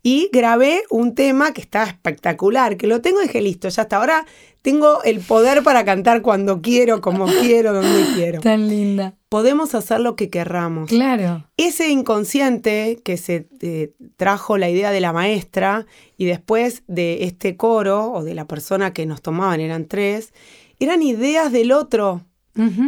y 0.07 0.31
grabé 0.33 0.85
un 0.89 1.17
tema 1.17 1.53
que 1.53 1.61
está 1.61 1.83
espectacular, 1.83 2.77
que 2.77 2.87
lo 2.87 3.01
tengo 3.01 3.21
y 3.21 3.27
dije, 3.27 3.43
listo, 3.43 3.69
ya 3.69 3.83
hasta 3.83 3.97
ahora 3.97 4.25
tengo 4.63 5.03
el 5.03 5.19
poder 5.19 5.65
para 5.65 5.85
cantar 5.85 6.23
cuando 6.23 6.63
quiero, 6.63 7.01
como 7.01 7.27
quiero, 7.43 7.73
donde 7.73 8.05
quiero. 8.15 8.41
Tan 8.41 8.69
linda. 8.69 9.17
Podemos 9.29 9.75
hacer 9.75 9.99
lo 9.99 10.15
que 10.15 10.31
querramos. 10.31 10.91
Claro. 10.91 11.49
Ese 11.57 11.89
inconsciente 11.89 13.01
que 13.03 13.17
se 13.17 13.49
eh, 13.61 13.95
trajo 14.17 14.59
la 14.59 14.71
idea 14.71 14.93
de 14.93 15.01
la 15.01 15.13
maestra 15.13 15.87
y 16.17 16.27
después 16.27 16.85
de 16.87 17.25
este 17.25 17.57
coro 17.57 18.13
o 18.13 18.23
de 18.23 18.37
la 18.37 18.47
persona 18.47 18.93
que 18.93 19.07
nos 19.07 19.23
tomaban, 19.23 19.59
eran 19.59 19.87
tres, 19.87 20.33
eran 20.79 21.03
ideas 21.03 21.51
del 21.51 21.73
otro. 21.73 22.23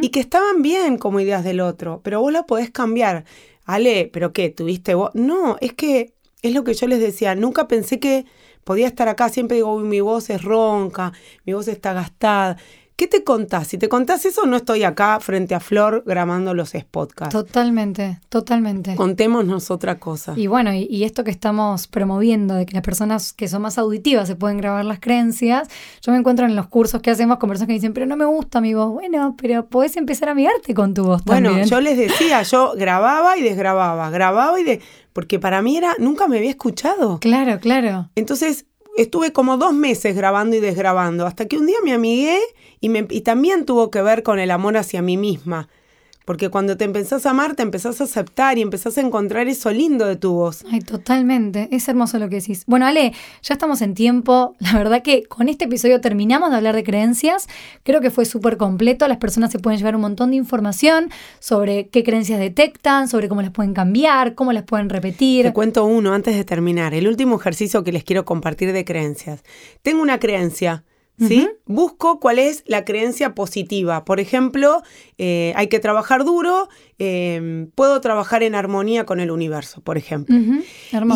Y 0.01 0.11
que 0.11 0.21
estaban 0.21 0.63
bien 0.63 0.97
como 0.97 1.21
ideas 1.21 1.45
del 1.45 1.61
otro, 1.61 2.01
pero 2.03 2.21
vos 2.23 2.33
lo 2.33 2.47
podés 2.47 2.71
cambiar. 2.71 3.25
Ale, 3.67 4.09
¿pero 4.11 4.33
qué? 4.33 4.49
¿Tuviste 4.49 4.95
vos? 4.95 5.11
No, 5.13 5.59
es 5.61 5.75
que 5.75 6.15
es 6.43 6.55
lo 6.55 6.65
que 6.65 6.75
yo 6.75 6.87
les 6.87 7.01
decía, 7.01 7.35
nunca 7.35 7.69
pensé 7.69 7.99
que 8.01 8.27
podía 8.65 8.87
estar 8.87 9.09
acá, 9.09 9.29
siempre 9.29 9.57
digo, 9.57 9.79
mi 9.79 10.01
voz 10.01 10.31
es 10.31 10.43
ronca, 10.43 11.13
mi 11.45 11.53
voz 11.53 11.69
está 11.69 11.93
gastada. 11.93 12.59
¿Qué 12.99 13.07
te 13.07 13.23
contás? 13.23 13.69
Si 13.69 13.79
te 13.79 13.89
contás 13.89 14.25
eso, 14.25 14.45
no 14.45 14.57
estoy 14.57 14.83
acá 14.83 15.21
frente 15.21 15.55
a 15.55 15.61
Flor 15.61 16.03
grabando 16.05 16.53
los 16.53 16.73
podcasts. 16.91 17.33
Totalmente, 17.33 18.19
totalmente. 18.29 18.97
Contémonos 18.97 19.71
otra 19.71 20.01
cosa. 20.01 20.33
Y 20.35 20.49
bueno, 20.49 20.75
y, 20.75 21.05
esto 21.05 21.23
que 21.23 21.31
estamos 21.31 21.87
promoviendo, 21.87 22.55
de 22.55 22.67
que 22.67 22.75
las 22.75 22.83
personas 22.83 23.33
que 23.33 23.47
son 23.47 23.63
más 23.63 23.79
auditivas 23.79 24.27
se 24.27 24.35
pueden 24.35 24.59
grabar 24.59 24.85
las 24.85 24.99
creencias, 24.99 25.69
yo 26.03 26.11
me 26.11 26.19
encuentro 26.19 26.45
en 26.45 26.57
los 26.57 26.67
cursos 26.67 27.01
que 27.01 27.13
hacemos 27.13 27.39
con 27.39 27.49
personas 27.49 27.69
que 27.69 27.75
dicen, 27.75 27.93
pero 27.93 28.05
no 28.05 28.17
me 28.17 28.25
gusta 28.25 28.61
mi 28.61 28.75
voz. 28.75 28.93
Bueno, 28.93 29.37
pero 29.41 29.67
podés 29.67 29.97
empezar 29.97 30.31
a 30.31 30.35
mirarte 30.35 30.75
con 30.75 30.93
tu 30.93 31.05
voz 31.05 31.23
bueno, 31.25 31.63
yo 31.67 31.81
les 31.81 31.97
decía, 32.09 32.43
yo 32.43 32.73
grababa 32.77 33.39
y 33.39 33.43
desgrababa, 33.43 34.11
grababa 34.11 34.59
y 34.59 34.65
de... 34.65 34.81
Porque 35.13 35.39
para 35.39 35.63
mí 35.63 35.77
era, 35.77 35.95
nunca 36.01 36.27
me 36.27 36.39
había 36.39 36.51
escuchado. 36.51 37.21
Claro, 37.21 37.61
claro. 37.61 38.11
Entonces, 38.17 38.67
estuve 39.03 39.33
como 39.33 39.57
dos 39.57 39.73
meses 39.73 40.15
grabando 40.17 40.57
y 40.57 40.61
desgrabando, 40.61 41.27
hasta 41.27 41.47
que 41.47 41.57
un 41.57 41.67
día 41.67 41.79
me 41.85 41.93
amigué 41.93 42.39
y, 42.81 42.89
me, 42.89 43.07
y 43.11 43.21
también 43.23 43.65
tuvo 43.65 43.91
que 43.91 44.03
ver 44.03 44.23
con 44.23 44.39
el 44.39 44.51
amor 44.51 44.77
hacia 44.77 45.03
mí 45.03 45.17
misma. 45.17 45.69
Porque 46.29 46.51
cuando 46.51 46.77
te 46.77 46.85
empezás 46.85 47.25
a 47.25 47.31
amar, 47.31 47.55
te 47.55 47.63
empezás 47.63 48.03
a 48.03 48.05
aceptar 48.05 48.59
y 48.59 48.61
empezás 48.61 48.99
a 48.99 49.01
encontrar 49.01 49.49
eso 49.49 49.71
lindo 49.71 50.05
de 50.05 50.17
tu 50.17 50.35
voz. 50.35 50.63
Ay, 50.71 50.81
totalmente. 50.81 51.71
Es 51.73 51.89
hermoso 51.89 52.19
lo 52.19 52.29
que 52.29 52.37
decís. 52.37 52.65
Bueno, 52.67 52.85
Ale, 52.85 53.15
ya 53.43 53.55
estamos 53.55 53.81
en 53.81 53.95
tiempo. 53.95 54.55
La 54.59 54.75
verdad 54.75 55.01
que 55.03 55.23
con 55.23 55.49
este 55.49 55.65
episodio 55.65 56.03
terminamos 56.03 56.51
de 56.51 56.57
hablar 56.57 56.75
de 56.75 56.85
creencias. 56.85 57.47
Creo 57.83 58.03
que 58.03 58.11
fue 58.11 58.27
súper 58.27 58.59
completo. 58.59 59.09
Las 59.09 59.17
personas 59.17 59.51
se 59.51 59.59
pueden 59.59 59.79
llevar 59.79 59.97
un 59.97 60.03
montón 60.03 60.33
de 60.33 60.37
información 60.37 61.09
sobre 61.39 61.89
qué 61.89 62.05
creencias 62.05 62.39
detectan, 62.39 63.09
sobre 63.09 63.31
cómo 63.31 63.41
las 63.41 63.53
pueden 63.53 63.73
cambiar, 63.73 64.35
cómo 64.35 64.53
las 64.53 64.65
pueden 64.65 64.91
repetir. 64.91 65.47
Te 65.47 65.55
cuento 65.55 65.87
uno 65.87 66.13
antes 66.13 66.37
de 66.37 66.45
terminar. 66.45 66.93
El 66.93 67.09
último 67.09 67.37
ejercicio 67.37 67.85
que 67.85 67.93
les 67.93 68.05
quiero 68.05 68.27
compartir 68.27 68.75
de 68.75 68.85
creencias. 68.85 69.43
Tengo 69.81 70.03
una 70.03 70.21
creencia 70.21 70.85
¿sí? 71.19 71.49
Busco 71.67 72.21
cuál 72.21 72.39
es 72.39 72.63
la 72.67 72.85
creencia 72.85 73.35
positiva. 73.35 74.05
Por 74.05 74.21
ejemplo, 74.21 74.83
eh, 75.17 75.53
hay 75.57 75.69
que 75.69 75.79
trabajar 75.79 76.25
duro, 76.25 76.69
em, 76.99 77.71
puedo 77.75 78.01
trabajar 78.01 78.43
en 78.43 78.55
armonía 78.55 79.05
con 79.05 79.21
el 79.21 79.31
universo, 79.31 79.81
por 79.81 79.99
ejemplo. 79.99 80.37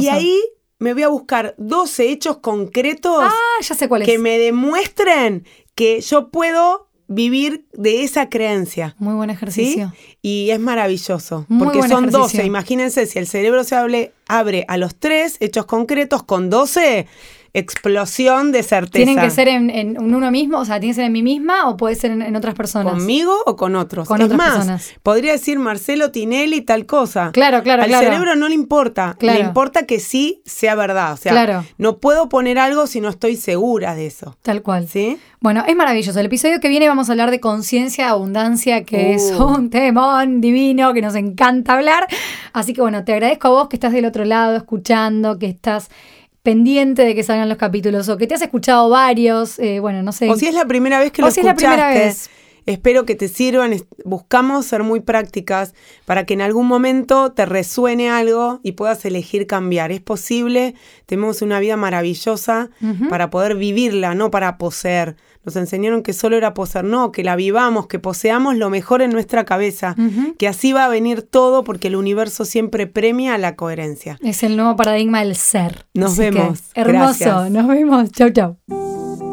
Y 0.00 0.08
ahí 0.08 0.40
me 0.78 0.94
voy 0.94 1.04
a 1.04 1.08
buscar 1.08 1.54
12 1.58 2.10
hechos 2.10 2.38
concretos 2.38 3.22
ah, 3.22 3.32
ya 3.60 3.74
sé 3.74 3.88
que 4.04 4.18
me 4.18 4.38
demuestren 4.38 5.44
que 5.74 6.00
yo 6.00 6.30
puedo 6.30 6.88
vivir 7.14 7.66
de 7.72 8.02
esa 8.02 8.28
creencia. 8.28 8.96
Muy 8.98 9.14
buen 9.14 9.30
ejercicio. 9.30 9.92
Y 10.22 10.50
es 10.50 10.60
maravilloso, 10.60 11.46
porque 11.58 11.86
son 11.86 12.10
12. 12.10 12.44
Imagínense, 12.44 13.06
si 13.06 13.18
el 13.18 13.26
cerebro 13.26 13.64
se 13.64 13.76
abre 13.76 14.64
a 14.68 14.76
los 14.76 14.96
tres 14.96 15.36
hechos 15.40 15.66
concretos 15.66 16.22
con 16.22 16.50
12 16.50 17.06
explosión 17.54 18.50
de 18.50 18.62
certeza. 18.62 19.04
¿Tienen 19.04 19.18
que 19.18 19.30
ser 19.30 19.48
en, 19.48 19.98
uno 20.00 20.30
mismo? 20.30 20.58
O 20.58 20.64
sea, 20.64 20.80
¿tiene 20.80 20.92
que 20.92 20.96
ser 20.96 21.04
en 21.04 21.12
mí 21.12 21.22
misma 21.22 21.68
o 21.68 21.76
puede 21.76 21.94
ser 21.96 22.10
en, 22.12 22.34
otras 22.34 22.54
personas? 22.54 22.94
¿Conmigo 22.94 23.34
o 23.44 23.56
con 23.56 23.76
otros? 23.76 24.08
Con 24.08 24.22
otras 24.22 24.40
personas. 24.40 24.92
podría 25.02 25.32
decir 25.32 25.58
Marcelo 25.58 26.10
Tinelli 26.10 26.62
tal 26.62 26.86
cosa. 26.86 27.30
Claro, 27.32 27.62
claro, 27.62 27.82
Al 27.82 27.90
cerebro 27.90 28.36
no 28.36 28.48
le 28.48 28.54
importa. 28.54 29.16
Le 29.20 29.40
importa 29.40 29.86
que 29.86 30.00
sí 30.00 30.40
sea 30.46 30.74
verdad. 30.74 31.12
O 31.12 31.16
sea, 31.16 31.32
claro. 31.32 31.64
no 31.78 31.98
puedo 31.98 32.28
poner 32.28 32.58
algo 32.58 32.86
si 32.86 33.00
no 33.00 33.08
estoy 33.08 33.36
segura 33.36 33.94
de 33.94 34.06
eso. 34.06 34.36
Tal 34.42 34.62
cual. 34.62 34.88
¿Sí? 34.88 35.18
Bueno, 35.40 35.64
es 35.66 35.76
maravilloso. 35.76 36.18
El 36.20 36.26
episodio 36.26 36.60
que 36.60 36.68
viene 36.68 36.88
vamos 36.88 37.08
a 37.08 37.12
hablar 37.12 37.30
de 37.30 37.40
conciencia, 37.40 38.08
abundancia, 38.08 38.84
que 38.84 39.14
es 39.14 39.32
uh. 39.32 39.44
un 39.44 39.70
temón 39.70 40.40
divino, 40.40 40.94
que 40.94 41.02
nos 41.02 41.16
encanta 41.16 41.74
hablar. 41.74 42.06
Así 42.52 42.72
que 42.72 42.80
bueno, 42.80 43.04
te 43.04 43.12
agradezco 43.12 43.48
a 43.48 43.50
vos 43.50 43.68
que 43.68 43.76
estás 43.76 43.92
del 43.92 44.04
otro 44.04 44.24
lado 44.24 44.56
escuchando, 44.56 45.38
que 45.38 45.46
estás 45.46 45.90
pendiente 46.42 47.02
de 47.02 47.14
que 47.14 47.22
salgan 47.22 47.48
los 47.48 47.58
capítulos 47.58 48.08
o 48.08 48.16
que 48.16 48.26
te 48.26 48.34
has 48.34 48.42
escuchado 48.42 48.88
varios, 48.88 49.58
eh, 49.58 49.80
bueno, 49.80 50.02
no 50.02 50.12
sé. 50.12 50.28
O 50.28 50.36
si 50.36 50.46
es 50.46 50.54
la 50.54 50.66
primera 50.66 50.98
vez 50.98 51.12
que 51.12 51.22
lo 51.22 51.30
si 51.30 51.40
Es 51.40 51.46
la 51.46 51.54
primera 51.54 51.88
vez. 51.88 52.30
Espero 52.64 53.04
que 53.04 53.16
te 53.16 53.26
sirvan. 53.26 53.74
Buscamos 54.04 54.66
ser 54.66 54.84
muy 54.84 55.00
prácticas 55.00 55.74
para 56.04 56.26
que 56.26 56.34
en 56.34 56.42
algún 56.42 56.68
momento 56.68 57.32
te 57.32 57.44
resuene 57.44 58.08
algo 58.08 58.60
y 58.62 58.72
puedas 58.72 59.04
elegir 59.04 59.48
cambiar. 59.48 59.90
Es 59.90 60.00
posible, 60.00 60.74
tenemos 61.06 61.42
una 61.42 61.58
vida 61.58 61.76
maravillosa 61.76 62.70
para 63.08 63.30
poder 63.30 63.56
vivirla, 63.56 64.14
no 64.14 64.30
para 64.30 64.58
poseer. 64.58 65.16
Nos 65.44 65.56
enseñaron 65.56 66.02
que 66.02 66.12
solo 66.12 66.36
era 66.36 66.54
poseer, 66.54 66.84
no, 66.84 67.10
que 67.12 67.24
la 67.24 67.36
vivamos, 67.36 67.86
que 67.86 67.98
poseamos 67.98 68.56
lo 68.56 68.70
mejor 68.70 69.02
en 69.02 69.10
nuestra 69.10 69.44
cabeza, 69.44 69.96
que 70.38 70.48
así 70.48 70.72
va 70.72 70.84
a 70.84 70.88
venir 70.88 71.22
todo 71.22 71.64
porque 71.64 71.88
el 71.88 71.96
universo 71.96 72.44
siempre 72.44 72.86
premia 72.86 73.36
la 73.38 73.56
coherencia. 73.56 74.18
Es 74.22 74.42
el 74.42 74.56
nuevo 74.56 74.76
paradigma 74.76 75.20
del 75.20 75.36
ser. 75.36 75.86
Nos 75.94 76.16
vemos. 76.16 76.60
Hermoso, 76.74 77.50
nos 77.50 77.66
vemos. 77.66 78.12
Chau, 78.12 78.30
chau. 78.30 78.56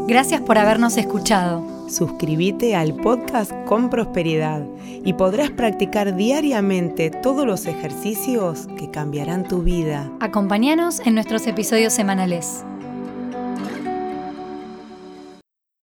Gracias 0.08 0.42
por 0.42 0.58
habernos 0.58 0.98
escuchado. 0.98 1.64
Suscríbete 1.88 2.76
al 2.76 2.96
podcast 2.96 3.52
con 3.66 3.90
prosperidad 3.90 4.64
y 5.04 5.14
podrás 5.14 5.50
practicar 5.52 6.16
diariamente 6.16 7.10
todos 7.10 7.46
los 7.46 7.66
ejercicios 7.66 8.68
que 8.78 8.92
cambiarán 8.92 9.48
tu 9.48 9.64
vida. 9.64 10.12
Acompáñanos 10.20 11.00
en 11.00 11.16
nuestros 11.16 11.48
episodios 11.48 11.94
semanales. 11.94 12.64